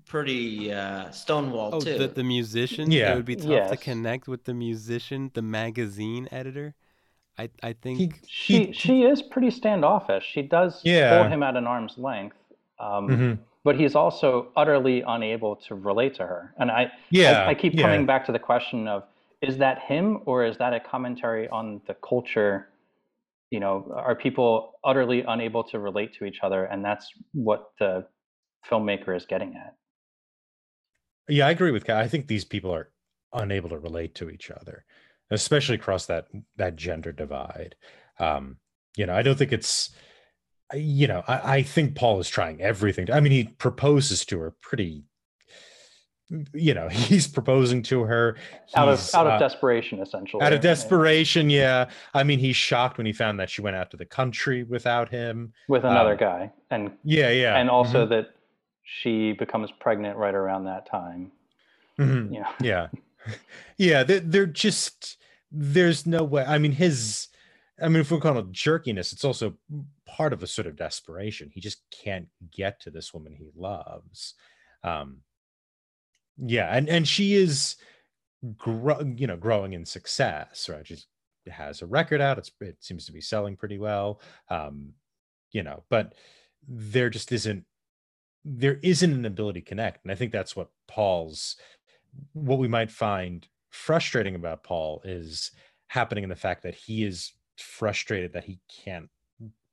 [0.05, 1.97] pretty uh, stonewall oh, too.
[1.97, 2.91] the, the musician.
[2.91, 3.13] Yeah.
[3.13, 6.73] It would be tough to connect with the musician, the magazine editor.
[7.37, 10.25] I I think He, She he- she is pretty standoffish.
[10.25, 11.17] She does Yeah.
[11.19, 12.37] hold him at an arm's length.
[12.79, 13.37] Um, Mhm.
[13.63, 16.51] But he's also utterly unable to relate to her.
[16.57, 17.83] And I, Yeah, I, I keep yeah.
[17.83, 19.03] coming back to the question of
[19.41, 22.69] is that him or is that a commentary on the culture?
[23.51, 26.65] You know, are people utterly unable to relate to each other?
[26.65, 28.07] And that's what the
[28.67, 29.75] filmmaker is getting at.
[31.27, 31.97] Yeah, I agree with Kat.
[31.97, 32.89] I think these people are
[33.33, 34.85] unable to relate to each other,
[35.29, 37.75] especially across that that gender divide.
[38.19, 38.57] Um,
[38.97, 39.89] you know, I don't think it's
[40.73, 43.07] you know, I, I think Paul is trying everything.
[43.07, 45.03] To, I mean, he proposes to her pretty
[46.53, 48.37] you know, he's proposing to her
[48.75, 50.41] Out of out of uh, desperation, essentially.
[50.41, 51.89] out of desperation, yeah.
[52.13, 55.09] I mean, he's shocked when he found that she went out to the country without
[55.09, 55.53] him.
[55.67, 57.57] with another um, guy, and Yeah, yeah.
[57.57, 58.29] and also Mhm, that
[58.93, 61.31] she becomes pregnant right around that time.
[61.97, 62.27] mhm.
[62.33, 62.51] Yeah.
[62.59, 62.87] yeah
[63.77, 65.17] yeah they're, they're just
[65.51, 67.27] there's no way i mean his
[67.79, 69.53] i mean if we're calling it jerkiness it's also
[70.07, 74.33] part of a sort of desperation he just can't get to this woman he loves
[74.83, 75.17] um
[76.37, 77.75] yeah and and she is
[78.57, 80.97] grow, you know growing in success right she
[81.47, 84.19] has a record out it's it seems to be selling pretty well
[84.49, 84.93] um
[85.51, 86.15] you know but
[86.67, 87.65] there just isn't
[88.43, 91.57] there isn't an ability to connect and i think that's what paul's
[92.33, 95.51] what we might find frustrating about Paul is
[95.87, 99.09] happening in the fact that he is frustrated that he can't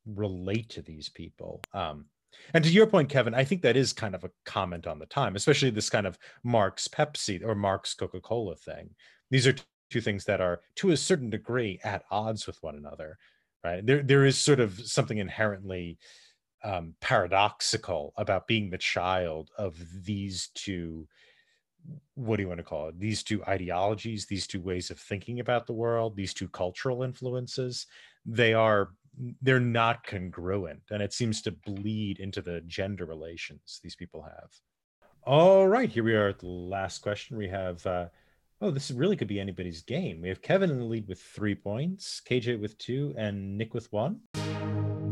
[0.07, 1.61] relate to these people.
[1.73, 2.07] Um,
[2.55, 5.07] and to your point, Kevin, I think that is kind of a comment on the
[5.07, 8.91] time, especially this kind of Marx Pepsi or Marx Coca Cola thing.
[9.31, 9.55] These are
[9.91, 13.19] two things that are, to a certain degree, at odds with one another,
[13.65, 13.85] right?
[13.85, 15.99] There, there is sort of something inherently
[16.65, 21.07] um, paradoxical about being the child of these two
[22.15, 22.99] what do you want to call it?
[22.99, 27.87] These two ideologies these two ways of thinking about the world these two cultural influences
[28.27, 28.91] they are
[29.43, 34.51] they're not congruent and it seems to bleed into the gender relations these people have.
[35.25, 37.37] All right here we are at the last question.
[37.37, 38.07] We have uh
[38.61, 40.21] oh this really could be anybody's game.
[40.21, 43.91] We have kevin in the lead with three points kj with two and nick with
[43.93, 44.21] one.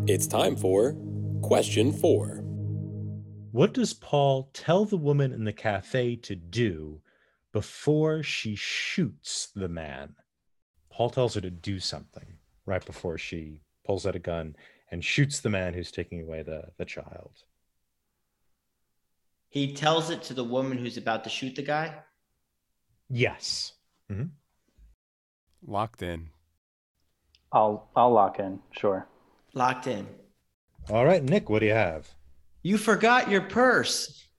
[0.09, 0.94] It's time for
[1.47, 2.42] question four.
[3.53, 7.01] What does Paul tell the woman in the cafe to do
[7.53, 10.16] before she shoots the man?
[10.90, 12.26] Paul tells her to do something
[12.66, 14.57] right before she pulls out a gun
[14.90, 17.44] and shoots the man who's taking away the, the child.
[19.49, 21.94] he tells it to the woman who's about to shoot the guy.
[23.09, 23.72] Yes.
[24.11, 24.24] Mm-hmm.
[25.66, 26.28] locked in.
[27.53, 28.59] I'll I'll lock in.
[28.72, 29.07] Sure.
[29.55, 30.07] Locked in.
[30.91, 32.09] All right, Nick, what do you have?
[32.62, 34.22] You forgot your purse.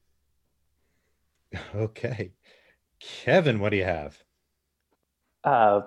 [1.74, 2.34] Okay.
[3.00, 4.18] Kevin, what do you have?
[5.46, 5.82] Uh,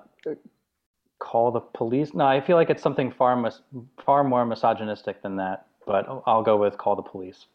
[1.19, 2.15] call the police.
[2.15, 3.61] No, I feel like it's something far mis-
[4.05, 5.67] far more misogynistic than that.
[5.87, 7.47] But I'll- I'll go with call the police.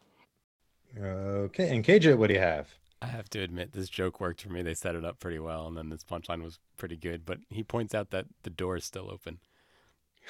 [0.98, 1.68] Okay.
[1.74, 2.68] And KJ, what do you have?
[3.02, 4.62] I have to admit, this joke worked for me.
[4.62, 7.26] They set it up pretty well, and then this punchline was pretty good.
[7.26, 9.40] But he points out that the door is still open.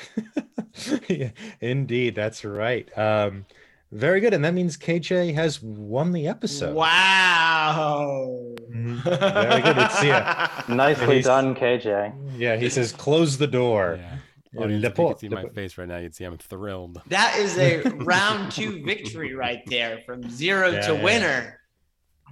[1.08, 1.30] yeah,
[1.60, 2.88] indeed, that's right.
[2.98, 3.46] Um,
[3.92, 4.34] very good.
[4.34, 6.74] And that means KJ has won the episode.
[6.74, 8.54] Wow.
[8.70, 9.02] Mhm.
[9.04, 9.78] Very good.
[9.78, 10.62] It's yeah.
[10.68, 12.12] Nicely done, KJ.
[12.36, 13.98] Yeah, he says close the door.
[14.00, 14.16] Yeah.
[14.52, 17.02] Yeah, Audience, if you could see my face right now, you'd see I'm thrilled.
[17.08, 21.02] That is a round two victory right there from zero Yeah, to yeah.
[21.02, 21.60] winner.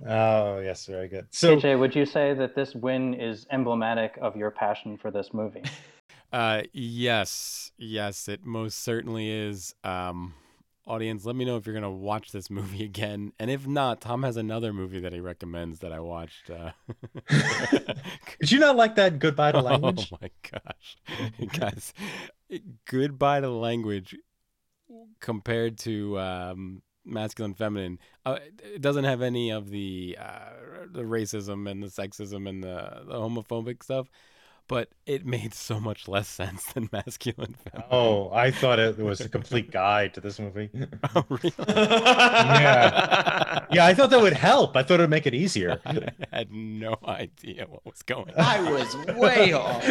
[0.08, 1.26] Oh, yes, very good.
[1.30, 5.34] So KJ, would you say that this win is emblematic of your passion for this
[5.34, 5.62] movie?
[6.34, 9.72] Uh, yes, yes, it most certainly is.
[9.84, 10.34] Um,
[10.84, 14.24] audience, let me know if you're gonna watch this movie again, and if not, Tom
[14.24, 16.50] has another movie that he recommends that I watched.
[16.50, 16.72] Uh,
[18.40, 20.10] did you not like that goodbye to language?
[20.12, 20.96] Oh my gosh,
[21.56, 21.94] guys!
[22.84, 24.16] Goodbye to language
[25.20, 28.00] compared to um, masculine, feminine.
[28.26, 33.04] Uh, it doesn't have any of the uh, the racism and the sexism and the,
[33.06, 34.08] the homophobic stuff,
[34.68, 37.88] but it made so much less sense than masculine feminine.
[37.90, 40.70] Oh, I thought it was a complete guide to this movie.
[41.16, 41.52] Oh, really?
[41.68, 43.66] Yeah.
[43.70, 44.76] yeah, I thought that would help.
[44.76, 45.80] I thought it would make it easier.
[45.86, 48.40] I had no idea what was going on.
[48.40, 49.84] I was way off.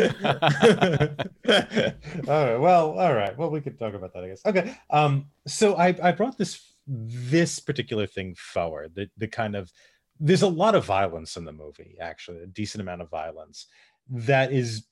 [2.28, 2.60] all right.
[2.60, 3.38] Well, all right.
[3.38, 4.46] Well, we could talk about that, I guess.
[4.46, 4.76] Okay.
[4.90, 8.94] Um, so I, I brought this this particular thing forward.
[8.96, 9.72] The the kind of
[10.20, 13.68] there's a lot of violence in the movie, actually, a decent amount of violence
[14.10, 14.86] that is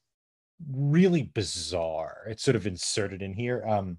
[0.71, 2.25] really bizarre.
[2.27, 3.63] It's sort of inserted in here.
[3.67, 3.97] Um,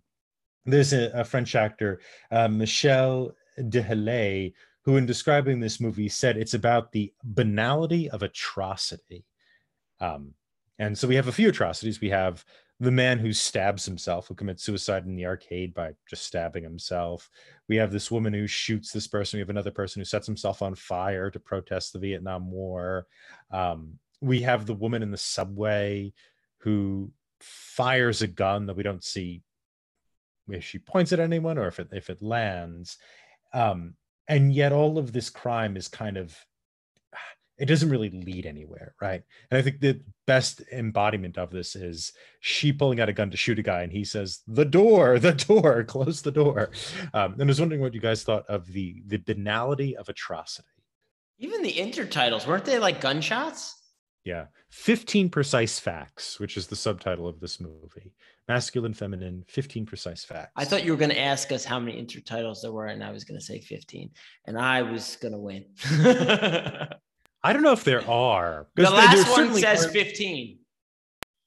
[0.65, 2.01] there's a, a French actor,
[2.31, 4.53] uh, Michel Dehalle,
[4.85, 9.25] who, in describing this movie, said it's about the banality of atrocity.
[10.01, 10.35] Um,
[10.79, 12.01] and so we have a few atrocities.
[12.01, 12.45] We have
[12.81, 17.31] the man who stabs himself, who commits suicide in the arcade by just stabbing himself.
[17.69, 19.37] We have this woman who shoots this person.
[19.37, 23.07] We have another person who sets himself on fire to protest the Vietnam War.
[23.53, 26.13] Um, we have the woman in the subway
[26.59, 27.11] who
[27.41, 29.43] fires a gun that we don't see
[30.49, 32.97] if she points at anyone or if it if it lands.
[33.53, 33.95] Um
[34.29, 36.37] and yet all of this crime is kind of
[37.59, 39.23] it doesn't really lead anywhere right?
[39.51, 43.37] And i think the best embodiment of this is she pulling out a gun to
[43.37, 46.71] shoot a guy and he says the door the door close the door.
[47.13, 50.69] Um, and i was wondering what you guys thought of the the banality of atrocity.
[51.39, 53.82] Even the intertitles weren't they like gunshots?
[54.25, 54.47] Yeah.
[54.71, 58.13] 15 Precise Facts, which is the subtitle of this movie.
[58.49, 60.51] Masculine, feminine, 15 precise facts.
[60.57, 63.13] I thought you were going to ask us how many intertitles there were, and I
[63.13, 64.11] was going to say 15,
[64.47, 65.65] and I was going to win.
[67.45, 68.67] I don't know if there are.
[68.75, 70.59] there last one says are- 15.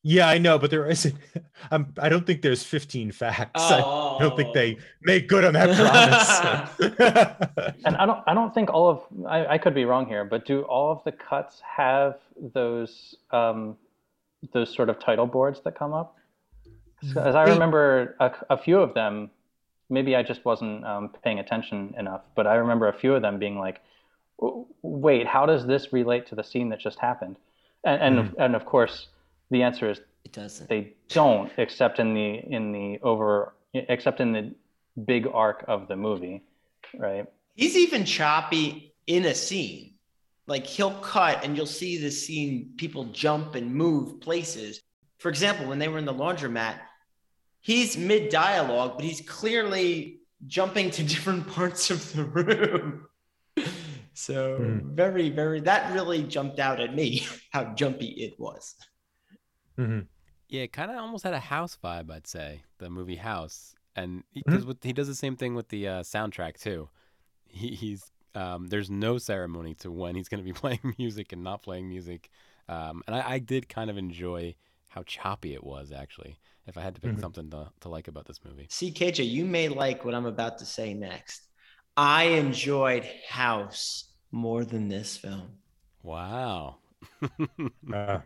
[0.07, 1.15] Yeah, I know, but there isn't.
[1.71, 3.59] I'm, I don't think there's 15 facts.
[3.59, 7.73] I Oh, don't think they make good on that promise.
[7.85, 10.45] And I don't I don't think all of I, I could be wrong here, but
[10.45, 12.19] do all of the cuts have
[12.53, 13.77] those um,
[14.53, 16.15] those sort of title boards that come up?
[17.17, 19.31] As I remember a, a few of them,
[19.89, 23.39] maybe I just wasn't um, paying attention enough, but I remember a few of them
[23.39, 23.81] being like,
[24.83, 27.37] "Wait, how does this relate to the scene that just happened?"
[27.83, 29.07] And and, and of course,
[29.51, 30.69] the answer is It doesn't.
[30.69, 34.55] they don't, except in the in the over except in the
[35.05, 36.43] big arc of the movie,
[36.97, 37.25] right?
[37.55, 39.93] He's even choppy in a scene.
[40.47, 44.79] Like he'll cut and you'll see the scene, people jump and move places.
[45.17, 46.79] For example, when they were in the laundromat,
[47.61, 53.07] he's mid dialogue, but he's clearly jumping to different parts of the room.
[54.17, 54.95] So Mhm.
[54.95, 58.75] very, very that really jumped out at me how jumpy it was.
[59.77, 60.07] Mhm.
[60.47, 64.23] Yeah, it kind of almost had a house vibe, I'd say, the movie House, and
[64.35, 64.61] Mm-hmm.
[64.61, 66.89] because he does the same thing with the uh, soundtrack too.
[67.47, 71.43] He, he's um, there's no ceremony to when he's going to be playing music and
[71.43, 72.29] not playing music,
[72.69, 74.55] um, and I, I did kind of enjoy
[74.89, 76.39] how choppy it was actually.
[76.67, 77.21] If I had to pick Mhm.
[77.21, 80.57] something to, to like about this movie, See, KJ, you may like what I'm about
[80.59, 81.47] to say next.
[81.95, 85.59] I enjoyed House more than this film.
[86.03, 86.77] wow.
[87.91, 88.19] Uh,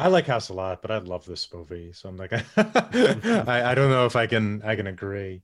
[0.00, 3.74] I like House a lot, but I love this movie, so I'm like, I, I
[3.74, 5.42] don't know if I can I can agree.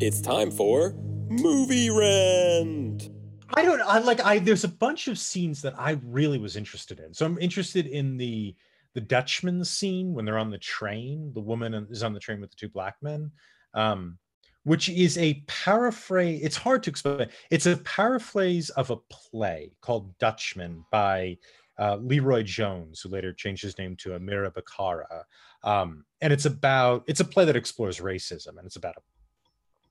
[0.00, 0.92] It's time for
[1.28, 3.10] Movie Rent.
[3.56, 6.98] I don't I like I there's a bunch of scenes that I really was interested
[6.98, 7.14] in.
[7.14, 8.56] So I'm interested in the
[8.94, 11.30] the Dutchman scene when they're on the train.
[11.32, 13.30] The woman is on the train with the two black men.
[13.72, 14.18] Um
[14.64, 17.28] which is a paraphrase it's hard to explain.
[17.52, 21.38] It's a paraphrase of a play called Dutchman by
[21.78, 25.24] uh, LeRoi Jones, who later changed his name to Amiri Baraka.
[25.62, 28.96] Um, and it's about it's a play that explores racism, and it's about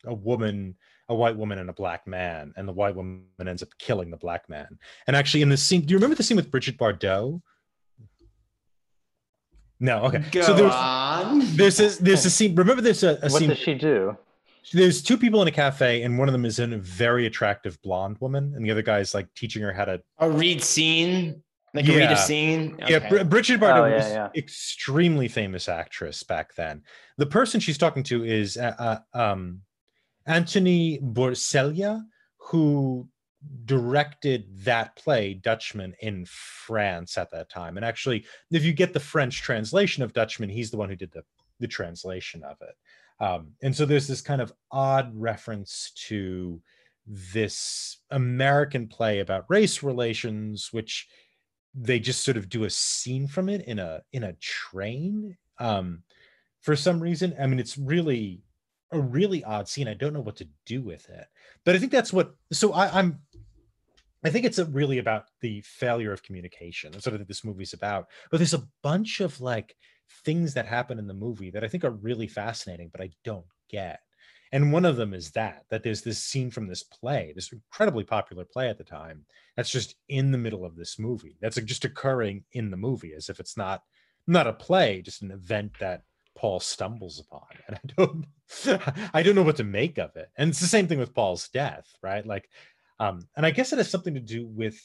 [0.06, 0.76] a, a woman
[1.10, 4.18] a white woman and a black man, and the white woman ends up killing the
[4.18, 4.80] black man.
[5.08, 7.42] And actually, in the scene, do you remember the scene with Bridget Bardot?
[9.80, 10.24] No, okay.
[10.32, 11.56] Go so there's on.
[11.56, 12.56] there's a, there's a scene.
[12.56, 13.50] Remember, there's a, a what scene.
[13.50, 14.18] does she do?
[14.72, 17.82] There's two people in a cafe, and one of them is in a very attractive
[17.82, 20.02] blonde woman, and the other guy is like teaching her how to.
[20.20, 21.44] A read scene,
[21.74, 22.14] like a read Yeah.
[22.14, 22.76] a scene.
[22.88, 24.30] Yeah, Br- Bridget Bardot Oh, yeah, was yeah.
[24.36, 26.84] extremely famous actress back then.
[27.18, 29.62] The person she's talking to is uh, uh, um,
[30.26, 32.02] Anthony Bourseiller,
[32.38, 33.08] who
[33.66, 37.76] directed that play Dutchman in France at that time.
[37.78, 41.12] And actually, if you get the French translation of Dutchman, he's the one who did
[41.12, 41.24] the
[41.60, 42.76] the translation of it.
[43.24, 46.62] Um, and so there's this kind of odd reference to
[47.06, 51.08] this American play about race relations, which
[51.74, 55.38] they just sort of do a scene from it in a in a train.
[55.60, 56.04] Um,
[56.62, 58.42] for some reason, I mean, it's really
[58.92, 59.88] a really odd scene.
[59.88, 61.26] I don't know what to do with it,
[61.66, 62.36] but I think that's what.
[62.52, 63.20] So I, I'm
[64.24, 66.92] I think it's really about the failure of communication.
[66.92, 68.08] That's what I think this movie's about.
[68.32, 69.76] But there's a bunch of like
[70.24, 73.46] things that happen in the movie that I think are really fascinating, but I don't
[73.70, 74.00] get.
[74.54, 78.04] And one of them is that that there's this scene from this play, this incredibly
[78.04, 79.26] popular play at the time,
[79.58, 81.36] that's just in the middle of this movie.
[81.42, 83.82] That's just occurring in the movie, as if it's not
[84.28, 86.04] not a play, just an event that
[86.38, 87.48] Paul stumbles upon.
[87.68, 88.26] And I don't
[89.14, 90.30] I don't know what to make of it.
[90.38, 92.26] And it's the same thing with Paul's death, right?
[92.26, 92.48] Like
[93.00, 94.80] um, and I guess it has something to do with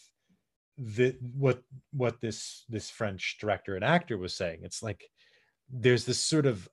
[0.78, 1.62] the what
[1.92, 4.60] what this this French director and actor was saying.
[4.62, 5.04] It's like
[5.70, 6.66] there's this sort of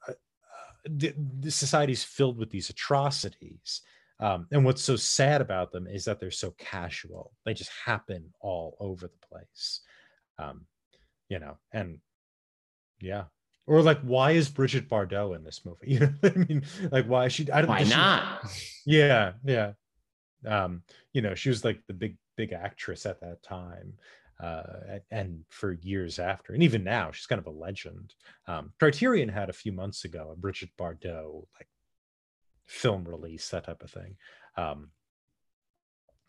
[0.86, 3.82] uh, the, society is filled with these atrocities.
[4.20, 7.34] Um, and what's so sad about them is that they're so casual.
[7.46, 9.82] They just happen all over the place.
[10.40, 10.66] Um,
[11.30, 12.00] you know, and
[13.02, 13.26] yeah.
[13.68, 15.78] Or like, why is Bridget Bardot in this movie?
[15.88, 16.64] You know I mean?
[16.92, 17.50] Like, why is she?
[17.52, 17.70] I don't.
[17.70, 18.46] Why she, not?
[18.86, 19.72] Yeah, yeah
[20.48, 20.84] um
[21.14, 23.94] you know she was like the big big actress at that time
[24.42, 28.14] uh and for years after and even now she's kind of a legend.
[28.48, 31.68] Um criterion had a few months ago a Bridget bardot like
[32.66, 34.18] film release that type of thing.
[34.58, 34.90] Um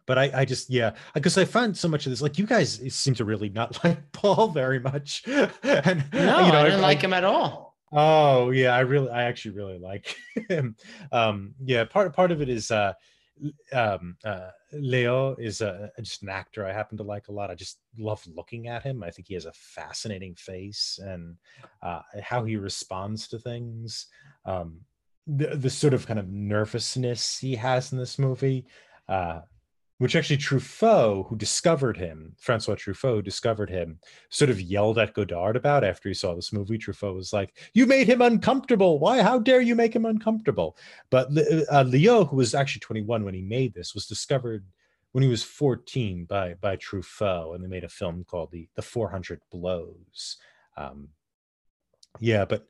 [0.07, 2.81] but I, I just yeah because i find so much of this like you guys
[2.95, 5.25] seem to really not like paul very much.
[5.63, 7.77] And no you know, i didn't I, like him at all.
[7.93, 10.17] Oh yeah i really i actually really like
[10.49, 10.77] him.
[11.11, 12.93] Um yeah part part of it is uh
[13.73, 17.51] um, uh, Léaud is a, just an actor I happen to like a lot.
[17.51, 19.03] I just love looking at him.
[19.03, 21.37] I think he has a fascinating face and
[21.83, 24.07] uh, how he responds to things.
[24.45, 24.81] Um,
[25.27, 28.67] the, the sort of kind of nervousness he has in this movie.
[29.09, 29.41] Uh,
[29.99, 35.57] which actually Truffaut, who discovered him, Francois Truffaut, discovered him, sort of yelled at Godard
[35.57, 36.77] about after he saw this movie.
[36.77, 38.99] Truffaut was like, "You made him uncomfortable.
[38.99, 39.23] Why?
[39.23, 40.77] How dare you make him uncomfortable?"
[41.11, 44.67] But uh, Léaud, who was actually 21 when he made this, was discovered
[45.13, 48.83] when he was 14 by by Truffaut, and they made a film called the the
[48.83, 50.37] 400 Blows.
[50.77, 51.09] Um,
[52.21, 52.67] yeah, but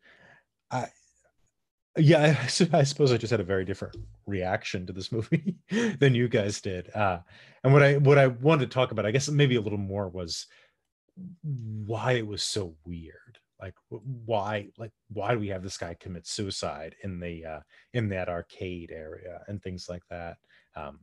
[0.70, 0.89] I
[1.97, 2.44] yeah I,
[2.78, 5.57] I, suppose i just had a very different reaction to this movie
[5.99, 7.18] than you guys did uh,
[7.64, 10.09] and what i what i wanted to talk about i guess maybe a little more
[10.09, 10.47] was
[11.42, 16.26] why it was so weird like why like why do we have this guy commit
[16.26, 17.61] suicide in the uh
[17.94, 20.36] in that arcade area and things like that
[20.76, 20.99] um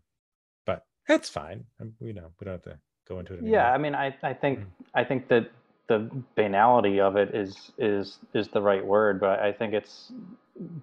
[0.65, 2.77] but that's fine um, you know we don't have to
[3.07, 3.55] go into it anymore.
[3.55, 4.65] yeah i mean i i think mm.
[4.93, 5.49] i think that
[5.87, 10.11] the banality of it is is is the right word but i think it's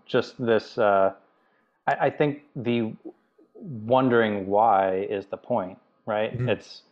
[0.06, 0.78] just this.
[0.78, 1.12] Uh,
[1.86, 2.94] I, I, think the
[3.54, 6.32] wondering why is the point, right?
[6.32, 6.48] Mm-hmm.
[6.48, 6.82] It's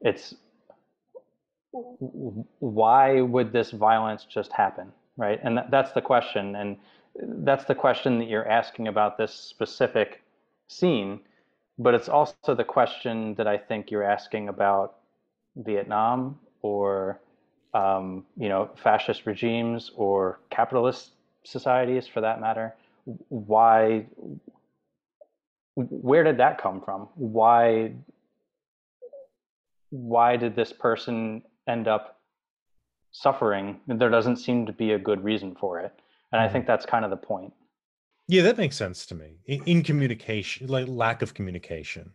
[0.00, 0.34] it's
[1.72, 5.38] why would this violence just happen, right?
[5.42, 6.76] And th- that's the question, and
[7.44, 10.22] that's the question that you're asking about this specific
[10.68, 11.20] scene.
[11.78, 14.96] But it's also the question that I think you're asking about
[15.56, 17.20] Vietnam or
[17.76, 21.10] um, you know fascist regimes or capitalist
[21.44, 22.74] societies for that matter.
[23.28, 24.06] Why
[25.74, 27.08] where did that come from?
[27.14, 27.92] Why
[29.90, 32.18] why did this person end up
[33.12, 33.80] suffering?
[33.86, 35.92] There doesn't seem to be a good reason for it.
[36.32, 36.52] And i mm-hmm.
[36.52, 37.52] think that's kind of the point.
[38.26, 39.36] Yeah that makes sense to me.
[39.44, 42.12] In, in communication like lack of communication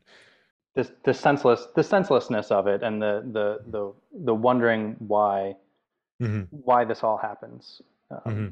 [0.76, 3.94] this the senseless the senselessness of it and the the the,
[4.26, 5.56] the wondering why
[6.22, 6.44] mm-hmm.
[6.50, 8.48] why this all happens um, mm-hmm.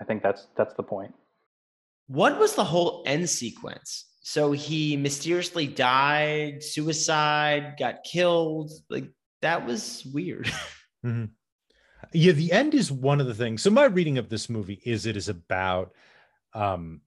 [0.00, 1.14] I think that's that's the point.
[2.06, 4.06] What was the whole end sequence?
[4.20, 8.70] So he mysteriously died, suicide, got killed.
[8.88, 9.10] Like
[9.42, 10.46] that was weird.
[11.04, 11.24] mm-hmm.
[12.12, 13.62] Yeah, the end is one of the things.
[13.62, 15.92] So my reading of this movie is it is about
[16.54, 17.00] um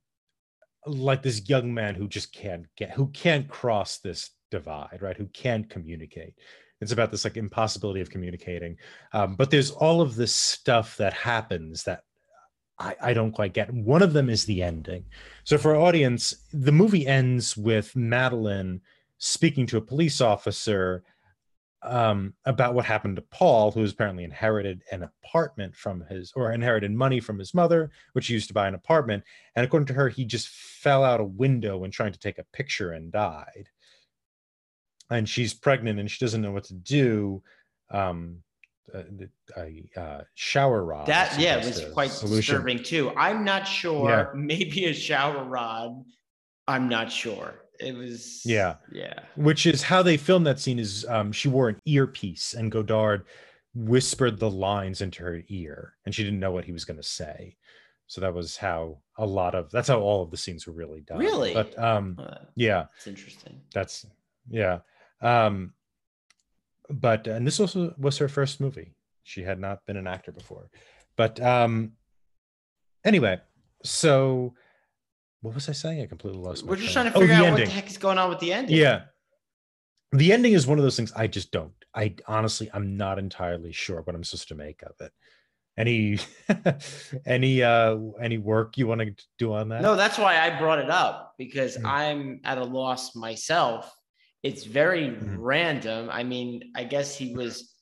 [0.85, 5.17] like this young man who just can't get who can't cross this divide, right?
[5.17, 6.35] Who can't communicate.
[6.81, 8.77] It's about this like impossibility of communicating.
[9.13, 12.03] Um, but there's all of this stuff that happens that
[12.79, 13.71] I, I don't quite get.
[13.71, 15.05] One of them is the ending.
[15.43, 18.81] So for our audience, the movie ends with Madeleine
[19.19, 21.03] speaking to a police officer
[21.83, 26.91] um, about what happened to Paul, who apparently inherited an apartment from his, or inherited
[26.91, 29.23] money from his mother, which he used to buy an apartment.
[29.55, 32.45] And according to her, he just fell out a window when trying to take a
[32.53, 33.69] picture and died.
[35.11, 37.43] And she's pregnant and she doesn't know what to do.
[37.91, 38.37] Um,
[39.55, 41.07] a, a shower rod.
[41.07, 42.55] That yeah, it was quite solution.
[42.55, 43.11] disturbing too.
[43.15, 44.09] I'm not sure.
[44.09, 44.25] Yeah.
[44.35, 46.03] Maybe a shower rod.
[46.67, 47.55] I'm not sure.
[47.79, 49.19] It was yeah yeah.
[49.35, 50.79] Which is how they filmed that scene.
[50.79, 53.25] Is um, she wore an earpiece and Godard
[53.73, 57.03] whispered the lines into her ear, and she didn't know what he was going to
[57.03, 57.55] say.
[58.07, 61.01] So that was how a lot of that's how all of the scenes were really
[61.01, 61.19] done.
[61.19, 63.61] Really, but um, uh, yeah, it's interesting.
[63.73, 64.05] That's
[64.49, 64.79] yeah.
[65.21, 65.73] Um,
[66.89, 68.93] but and this also was her first movie.
[69.23, 70.69] She had not been an actor before.
[71.15, 71.93] But um
[73.05, 73.39] anyway,
[73.83, 74.53] so
[75.41, 76.01] what was I saying?
[76.01, 76.65] I completely lost.
[76.65, 78.53] We're just trying to figure oh, out what the heck is going on with the
[78.53, 78.75] ending.
[78.75, 79.03] Yeah,
[80.11, 81.73] the ending is one of those things I just don't.
[81.95, 85.11] I honestly, I'm not entirely sure what I'm supposed to make of it.
[85.77, 86.19] Any,
[87.25, 89.81] any, uh, any work you want to do on that?
[89.81, 91.85] No, that's why I brought it up because mm.
[91.85, 93.93] I'm at a loss myself.
[94.43, 95.35] It's very mm.
[95.37, 96.09] random.
[96.11, 97.73] I mean, I guess he was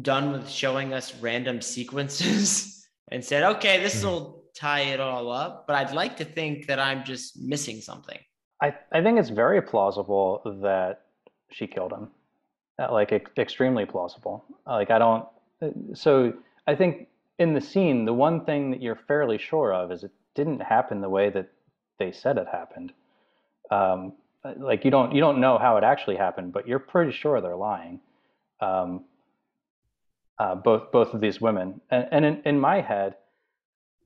[0.00, 5.30] done with showing us random sequences and said, "Okay, this will." Mm tie it all
[5.30, 8.18] up, but I'd like to think that I'm just missing something.
[8.60, 11.02] I, I think it's very plausible that
[11.50, 12.08] she killed him.
[12.78, 14.44] Uh, like ex- extremely plausible.
[14.66, 15.26] Like I don't.
[15.60, 16.32] Uh, so
[16.66, 17.08] I think
[17.38, 21.00] in the scene, the one thing that you're fairly sure of is it didn't happen
[21.00, 21.50] the way that
[21.98, 22.92] they said it happened.
[23.70, 24.14] Um,
[24.56, 27.56] like you don't you don't know how it actually happened, but you're pretty sure they're
[27.56, 28.00] lying.
[28.60, 29.04] Um,
[30.38, 33.16] uh, both both of these women, and, and in, in my head,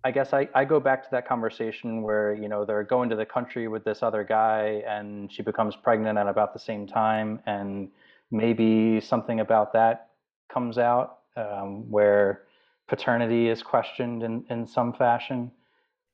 [0.07, 3.17] I guess I, I go back to that conversation where, you know, they're going to
[3.17, 7.41] the country with this other guy and she becomes pregnant at about the same time.
[7.45, 7.89] And
[8.31, 10.11] maybe something about that
[10.49, 12.43] comes out um, where
[12.87, 15.51] paternity is questioned in, in some fashion.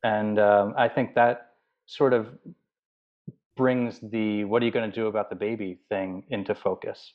[0.03, 1.51] And um, I think that
[1.85, 2.29] sort of
[3.57, 7.13] brings the what are you going to do about the baby thing into focus.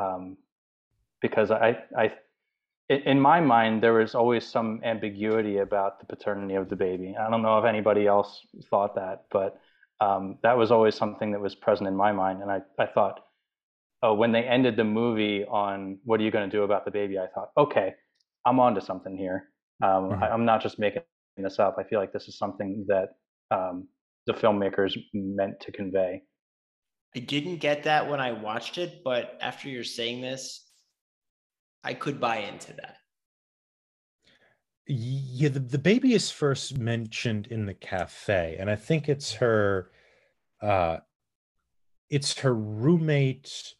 [0.00, 0.36] Um,
[1.20, 2.12] because I, I
[2.88, 7.14] in my mind, there was always some ambiguity about the paternity of the baby.
[7.18, 9.60] I don't know if anybody else thought that, but
[10.00, 12.42] um, that was always something that was present in my mind.
[12.42, 13.20] And I, I thought,
[14.02, 16.90] oh, when they ended the movie on what are you going to do about the
[16.90, 17.94] baby, I thought, okay,
[18.44, 19.48] I'm onto something here.
[19.82, 20.22] Um, mm-hmm.
[20.22, 21.02] I, am not just making
[21.36, 21.76] this up.
[21.78, 23.10] I feel like this is something that
[23.50, 23.86] um,
[24.26, 26.22] the filmmakers meant to convey.
[27.14, 30.64] I didn't get that when I watched it, but after you're saying this,
[31.84, 32.96] I could buy into that.
[34.86, 39.90] Yeah, the, the baby is first mentioned in the cafe, and I think it's her
[40.60, 40.98] uh
[42.08, 43.74] it's her roommate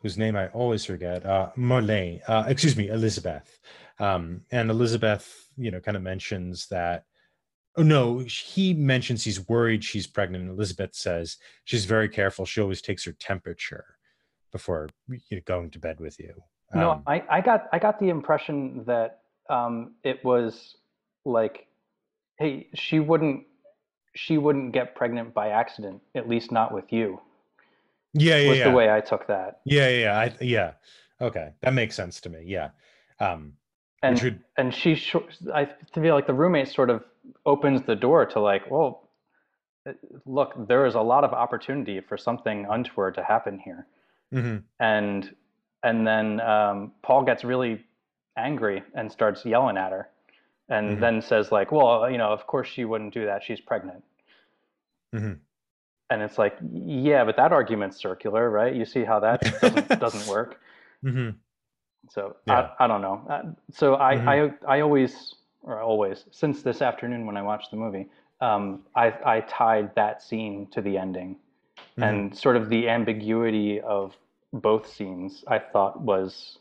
[0.00, 3.58] whose name I always forget, uh Marlene, uh excuse me, Elizabeth.
[3.98, 7.04] Um and Elizabeth, you know, kind of mentions that
[7.76, 10.48] Oh no, he mentions he's worried she's pregnant.
[10.48, 12.44] Elizabeth says she's very careful.
[12.44, 13.96] She always takes her temperature
[14.52, 14.88] before
[15.44, 16.34] going to bed with you.
[16.74, 19.20] No, um, I, I got I got the impression that
[19.50, 20.76] um, it was
[21.24, 21.66] like,
[22.38, 23.44] hey, she wouldn't
[24.14, 27.20] she wouldn't get pregnant by accident, at least not with you.
[28.12, 28.68] Yeah, yeah, was yeah.
[28.68, 29.60] the way I took that.
[29.64, 30.18] Yeah, yeah, yeah.
[30.18, 30.72] I, yeah.
[31.20, 32.44] Okay, that makes sense to me.
[32.46, 32.70] Yeah.
[33.18, 33.54] Um,
[34.02, 34.40] and would...
[34.56, 35.00] and she,
[35.52, 37.02] I feel like the roommate sort of
[37.46, 39.08] opens the door to like, well,
[40.24, 43.86] look, there is a lot of opportunity for something untoward to happen here,
[44.32, 44.58] mm-hmm.
[44.80, 45.34] and
[45.82, 47.84] and then um, Paul gets really
[48.36, 50.08] angry and starts yelling at her,
[50.68, 51.00] and mm-hmm.
[51.00, 53.42] then says like, "Well, you know, of course she wouldn't do that.
[53.42, 54.02] She's pregnant."
[55.14, 55.32] Mm-hmm.
[56.10, 58.74] And it's like, yeah, but that argument's circular, right?
[58.74, 60.60] You see how that doesn't, doesn't work.
[61.04, 61.30] Mm-hmm.
[62.10, 62.70] So yeah.
[62.78, 63.26] I, I don't know.
[63.28, 64.66] Uh, so I, mm-hmm.
[64.68, 65.34] I I always
[65.64, 68.08] or always since this afternoon when I watched the movie,
[68.40, 71.36] um, I I tied that scene to the ending,
[71.76, 72.02] mm-hmm.
[72.02, 74.16] and sort of the ambiguity of
[74.52, 76.58] both scenes I thought was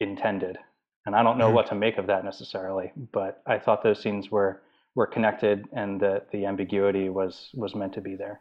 [0.00, 0.58] intended.
[1.04, 1.56] And I don't know mm-hmm.
[1.56, 4.62] what to make of that necessarily, but I thought those scenes were
[4.94, 8.40] were connected and that the ambiguity was was meant to be there.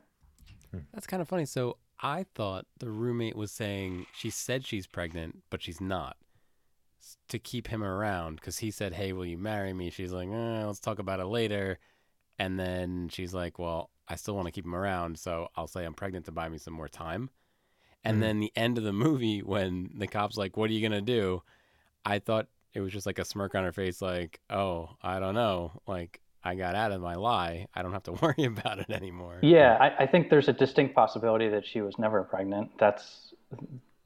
[0.71, 0.79] Hmm.
[0.93, 1.45] That's kind of funny.
[1.45, 6.17] So I thought the roommate was saying she said she's pregnant, but she's not.
[7.29, 10.65] To keep him around, because he said, "Hey, will you marry me?" She's like, eh,
[10.65, 11.79] "Let's talk about it later,"
[12.39, 15.85] and then she's like, "Well, I still want to keep him around, so I'll say
[15.85, 17.29] I'm pregnant to buy me some more time."
[18.03, 20.81] And mm then the end of the movie, when the cop's like, "What are you
[20.87, 21.43] gonna do?"
[22.05, 25.35] I thought it was just like a smirk on her face, like, "Oh, I don't
[25.35, 27.67] know." Like I got out of my lie.
[27.75, 29.43] I don't have to worry about it anymore.
[29.43, 32.71] Yeah, I, I think there's a distinct possibility that she was never pregnant.
[32.79, 33.33] That's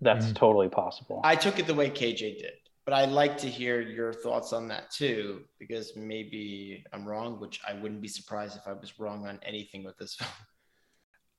[0.02, 1.22] that's mm totally possible.
[1.24, 2.54] I took it the way KJ did,
[2.86, 7.60] but I'd like to hear your thoughts on that too, because maybe I'm wrong, which
[7.68, 10.30] I wouldn't be surprised if I was wrong on anything with this film.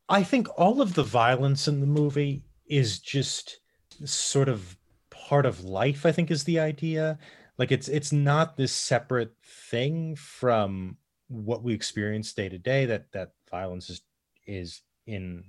[0.08, 3.60] I think all of the violence in the movie is just
[4.04, 4.76] sort of
[5.10, 7.18] part of life, I think is the idea.
[7.58, 9.32] Like it's it's not this separate
[9.70, 10.96] thing from
[11.28, 14.02] what we experience day to day that that violence is
[14.46, 15.44] is in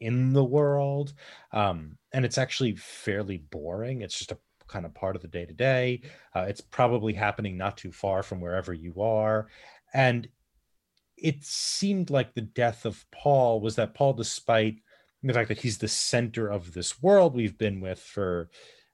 [0.00, 1.12] in the world
[1.52, 4.38] um and it's actually fairly boring it's just a
[4.68, 6.00] kind of part of the day to day
[6.34, 9.48] it's probably happening not too far from wherever you are
[9.94, 10.28] and
[11.22, 14.76] it seemed like the death of Paul was that Paul, despite
[15.22, 18.50] the fact that he's the center of this world we've been with for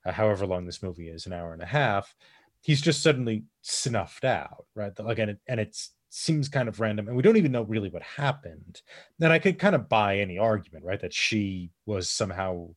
[0.06, 2.14] uh, however long this movie is, an hour and a half,
[2.60, 4.92] he's just suddenly snuffed out, right?
[4.98, 5.76] Like, and it, and it
[6.08, 8.80] seems kind of random, and we don't even know really what happened.
[9.18, 12.68] Then I could kind of buy any argument, right, that she was somehow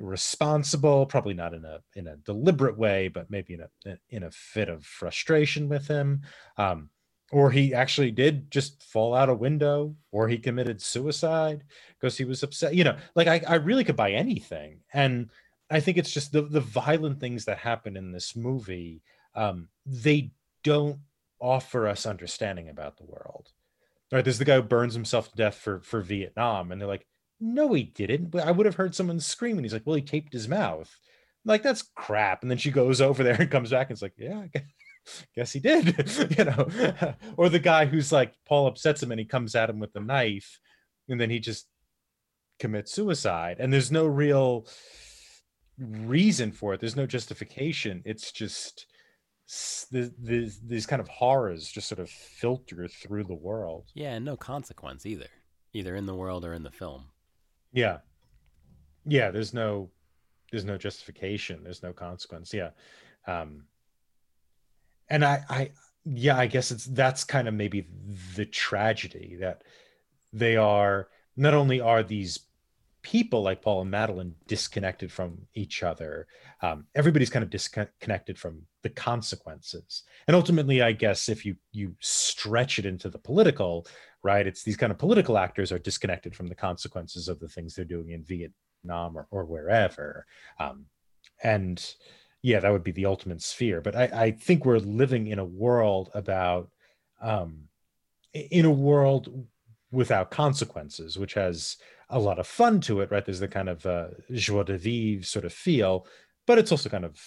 [0.00, 4.30] responsible, probably not in a in a deliberate way, but maybe in a in a
[4.30, 6.22] fit of frustration with him.
[6.56, 6.90] Um,
[7.32, 11.62] or he actually did just fall out a window or he committed suicide
[11.98, 14.80] because he was upset you know like I, I really could buy anything.
[14.92, 15.30] And
[15.70, 19.02] i think it's just the, the violent things that happen in this movie
[19.36, 20.32] um, they
[20.64, 20.98] don't
[21.40, 23.48] offer us understanding about the world.
[24.12, 24.24] Right?
[24.24, 27.06] There's the guy who burns himself to death for for vietnam and they're like
[27.40, 29.64] no he didn't i would have heard someone screaming.
[29.64, 30.94] he's like well he taped his mouth.
[31.46, 34.12] Like that's crap and then she goes over there and comes back and it's like
[34.18, 34.44] yeah
[35.34, 35.96] guess he did
[36.38, 37.14] you know?
[37.38, 40.00] Or the guy who's like paul upsets him and he comes at him with a
[40.00, 40.60] knife
[41.08, 41.66] and then he just
[42.58, 44.66] commits suicide and there's no real
[45.78, 46.80] reason for it.
[46.80, 48.02] There's no justification.
[48.04, 48.86] It's just
[49.90, 53.86] these, these kind of horrors just sort of filter through the world.
[53.94, 55.28] Yeah and no consequence either
[55.72, 57.06] either in the world or in the film
[57.72, 57.98] yeah
[59.06, 59.90] yeah there's no
[60.50, 62.70] there's no justification there's no consequence yeah
[63.26, 63.64] um
[65.10, 65.70] and I, I,
[66.04, 67.86] yeah, I guess it's that's kind of maybe
[68.36, 69.64] the tragedy that
[70.32, 72.46] they are not only are these
[73.02, 76.26] people like Paul and Madeleine disconnected from each other.
[76.62, 80.04] Um, everybody's kind of disconnected from the consequences.
[80.26, 83.86] And ultimately, I guess if you you stretch it into the political,
[84.22, 87.74] right, it's these kind of political actors are disconnected from the consequences of the things
[87.74, 90.26] they're doing in Vietnam or, or wherever.
[90.58, 90.86] Um,
[91.42, 91.94] and
[92.42, 93.80] yeah, that would be the ultimate sphere.
[93.80, 96.70] But I, I think we're living in a world about
[97.20, 97.64] um,
[98.32, 99.46] in a world
[99.90, 101.76] without consequences, which has
[102.08, 103.24] a lot of fun to it, right?
[103.24, 106.06] There's the kind of uh, joie de vivre sort of feel,
[106.46, 107.20] but it's also kind of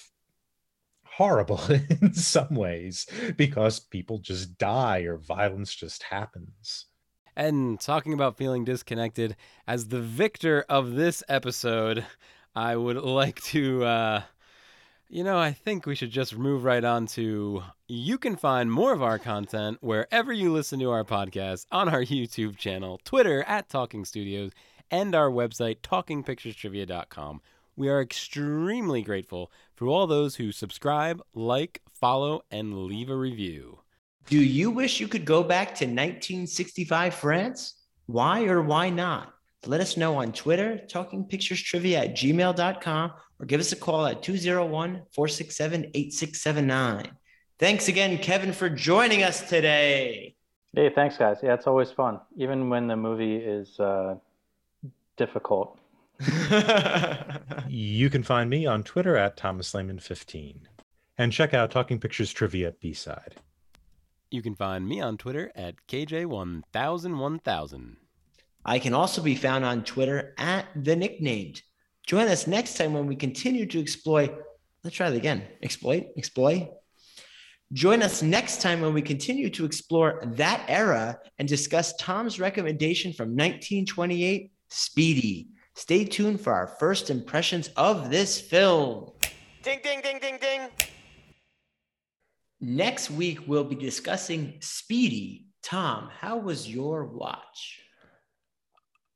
[1.18, 1.62] horrible
[2.02, 3.06] in some ways
[3.38, 6.86] because people just die or violence just happens.
[7.36, 9.36] And talking about feeling disconnected,
[9.68, 12.06] as the victor of this episode,
[12.56, 14.22] I would like to uh,
[15.14, 18.94] you know, I think we should just move right on to you can find more
[18.94, 23.70] of our content wherever you listen to our podcast on our YouTube channel, Twitter at
[23.70, 24.54] Talking Studios,
[24.90, 27.42] and our website, talkingpicturestrivia.com.
[27.76, 33.80] We are extremely grateful for all those who subscribe, like, follow, and leave a review.
[34.28, 37.76] Do you wish you could go back to 1965 France?
[38.06, 39.34] Why or why not?
[39.66, 45.02] Let us know on Twitter, talkingpicturestrivia at gmail.com, or give us a call at 201
[45.12, 47.12] 467 8679.
[47.60, 50.36] Thanks again, Kevin, for joining us today.
[50.76, 51.38] Hey, thanks, guys.
[51.42, 54.16] Yeah, it's always fun, even when the movie is uh,
[55.18, 55.80] difficult.
[57.68, 60.62] You can find me on Twitter at Thomas Lehman15
[61.18, 63.36] and check out Talking Pictures Trivia at B Side.
[64.32, 67.96] You can find me on Twitter at KJ10001000.
[68.66, 71.62] I can also be found on Twitter at the nicknamed.
[72.08, 74.34] Join us next time when we continue to exploit.
[74.84, 75.44] Let's try that again.
[75.62, 76.70] Exploit, exploit.
[77.74, 83.14] Join us next time when we continue to explore that era and discuss Tom's recommendation
[83.14, 85.48] from 1928, Speedy.
[85.76, 89.12] Stay tuned for our first impressions of this film.
[89.64, 90.62] Ding, ding, ding, ding, ding.
[92.62, 95.48] Next week, we'll be discussing Speedy.
[95.64, 97.82] Tom, how was your watch?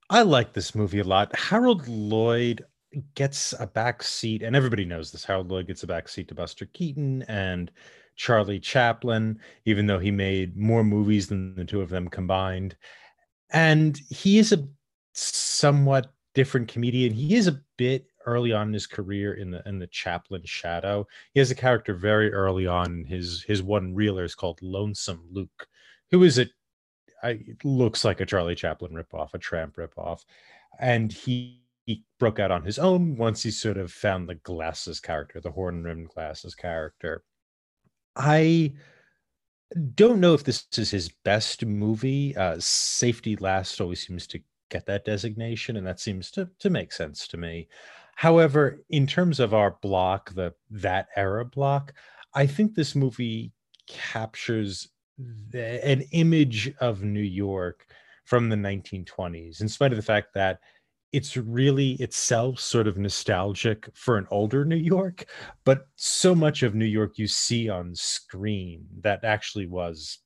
[0.09, 1.35] I like this movie a lot.
[1.35, 2.65] Harold Lloyd
[3.13, 5.25] gets a back seat, and everybody knows this.
[5.25, 7.71] Harold Lloyd gets a back seat to Buster Keaton and
[8.15, 12.75] Charlie Chaplin, even though he made more movies than the two of them combined.
[13.51, 14.67] And he is a
[15.13, 17.11] somewhat different comedian.
[17.11, 21.07] He is a bit early on in his career in the in the Chaplin shadow.
[21.33, 23.05] He has a character very early on.
[23.05, 25.67] His his one reeler is called Lonesome Luke,
[26.11, 26.45] who is a
[27.23, 30.25] I, looks like a Charlie Chaplin ripoff, a tramp ripoff.
[30.79, 34.99] And he, he broke out on his own once he sort of found the glasses
[34.99, 37.23] character, the horn rimmed glasses character.
[38.15, 38.73] I
[39.95, 42.37] don't know if this is his best movie.
[42.37, 46.91] Uh, Safety Last always seems to get that designation, and that seems to, to make
[46.91, 47.67] sense to me.
[48.15, 51.93] However, in terms of our block, the that era block,
[52.33, 53.51] I think this movie
[53.87, 57.85] captures the, an image of New York
[58.25, 60.59] from the 1920s, in spite of the fact that
[61.13, 65.25] it's really itself sort of nostalgic for an older New York,
[65.63, 70.19] but so much of New York you see on screen that actually was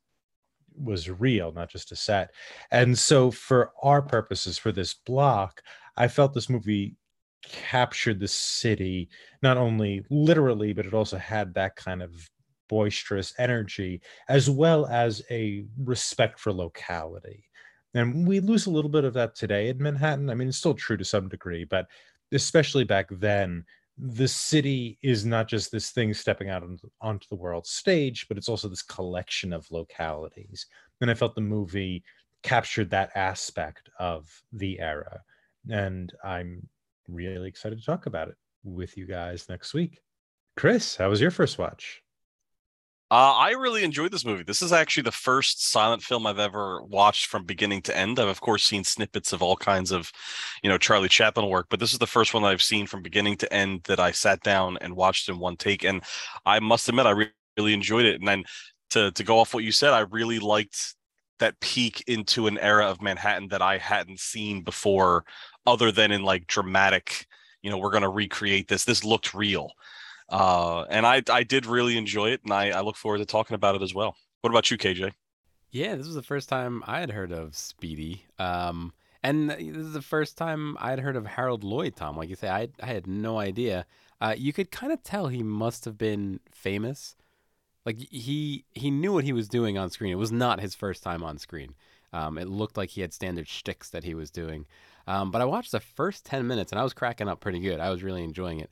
[0.75, 2.31] was real, not just a set.
[2.71, 5.61] And so, for our purposes, for this block,
[5.97, 6.95] I felt this movie
[7.43, 9.09] captured the city
[9.41, 12.29] not only literally, but it also had that kind of
[12.69, 17.43] boisterous energy, as well as a respect for locality.
[17.93, 20.29] And we lose a little bit of that today in Manhattan.
[20.29, 21.87] I mean, it's still true to some degree, but
[22.31, 23.65] especially back then,
[23.97, 26.63] the city is not just this thing stepping out
[27.01, 30.65] onto the world stage, but it's also this collection of localities.
[31.01, 32.03] And I felt the movie
[32.43, 35.21] captured that aspect of the era.
[35.69, 36.67] And I'm
[37.07, 39.99] really excited to talk about it with you guys next week.
[40.57, 42.01] Chris, how was your first watch?
[43.11, 44.43] Uh, I really enjoyed this movie.
[44.43, 48.17] This is actually the first silent film I've ever watched from beginning to end.
[48.17, 50.09] I've of course seen snippets of all kinds of,
[50.63, 53.35] you know, Charlie Chaplin work, but this is the first one I've seen from beginning
[53.37, 55.83] to end that I sat down and watched in one take.
[55.83, 56.01] And
[56.45, 58.15] I must admit, I really enjoyed it.
[58.21, 58.45] And then
[58.91, 60.95] to to go off what you said, I really liked
[61.39, 65.25] that peek into an era of Manhattan that I hadn't seen before,
[65.65, 67.25] other than in like dramatic.
[67.61, 68.85] You know, we're going to recreate this.
[68.85, 69.69] This looked real
[70.31, 73.55] uh, and I I did really enjoy it, and I, I look forward to talking
[73.55, 74.15] about it as well.
[74.41, 75.13] What about you, KJ?
[75.71, 78.25] Yeah, this was the first time I had heard of Speedy.
[78.39, 82.17] Um, and this is the first time I'd heard of Harold Lloyd, Tom.
[82.17, 83.85] Like you say, I, I had no idea.
[84.19, 87.15] Uh, you could kind of tell he must have been famous.
[87.85, 90.11] Like he he knew what he was doing on screen.
[90.11, 91.75] It was not his first time on screen.
[92.13, 94.65] Um, it looked like he had standard shticks that he was doing.
[95.07, 97.79] Um, but I watched the first ten minutes and I was cracking up pretty good.
[97.79, 98.69] I was really enjoying it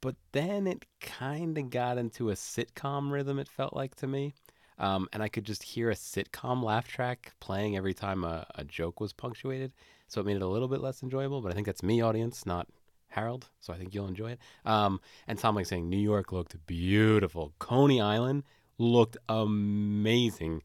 [0.00, 4.34] but then it kind of got into a sitcom rhythm, it felt like to me.
[4.78, 8.64] Um, and I could just hear a sitcom laugh track playing every time a, a
[8.64, 9.72] joke was punctuated.
[10.08, 12.46] So it made it a little bit less enjoyable, but I think that's me, audience,
[12.46, 12.66] not
[13.08, 13.50] Harold.
[13.60, 14.38] So I think you'll enjoy it.
[14.64, 17.52] Um, and Tom like saying New York looked beautiful.
[17.58, 18.44] Coney Island
[18.78, 20.62] looked amazing.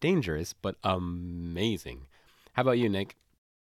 [0.00, 2.06] Dangerous, but amazing.
[2.54, 3.16] How about you, Nick?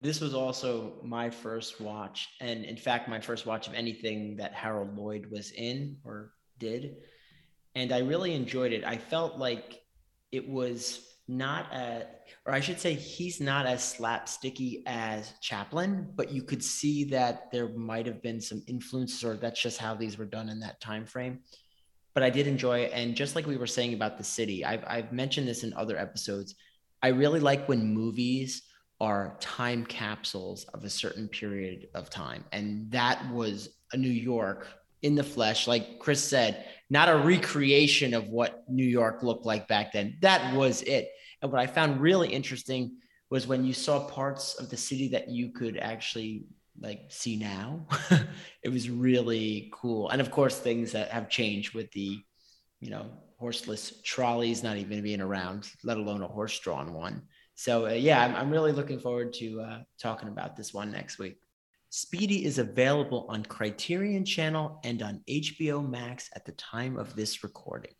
[0.01, 4.53] This was also my first watch and in fact my first watch of anything that
[4.53, 6.97] harold lloyd was in or did.
[7.75, 8.83] And i really enjoyed it.
[8.83, 9.81] I felt like
[10.31, 12.05] it was not a
[12.45, 17.49] or i should say he's not as slapsticky as chaplin but you could see that
[17.51, 20.81] there might have been some influences or that's just how these were done in that
[20.81, 21.39] time frame.
[22.13, 24.83] But i did enjoy it and just like we were saying about the city i've,
[24.85, 26.55] I've mentioned this in other episodes
[27.01, 28.63] i really like when movies
[29.01, 32.45] are time capsules of a certain period of time.
[32.51, 34.67] And that was a New York
[35.01, 39.67] in the flesh, like Chris said, not a recreation of what New York looked like
[39.67, 40.17] back then.
[40.21, 41.09] That was it.
[41.41, 42.97] And what I found really interesting
[43.31, 46.45] was when you saw parts of the city that you could actually
[46.79, 47.87] like see now.
[48.63, 50.09] it was really cool.
[50.09, 52.19] And of course, things that have changed with the,
[52.79, 57.23] you know, horseless trolleys not even being around, let alone a horse drawn one.
[57.61, 61.19] So uh, yeah, I'm, I'm really looking forward to uh, talking about this one next
[61.19, 61.37] week.
[61.91, 67.43] Speedy is available on Criterion Channel and on HBO Max at the time of this
[67.43, 67.91] recording.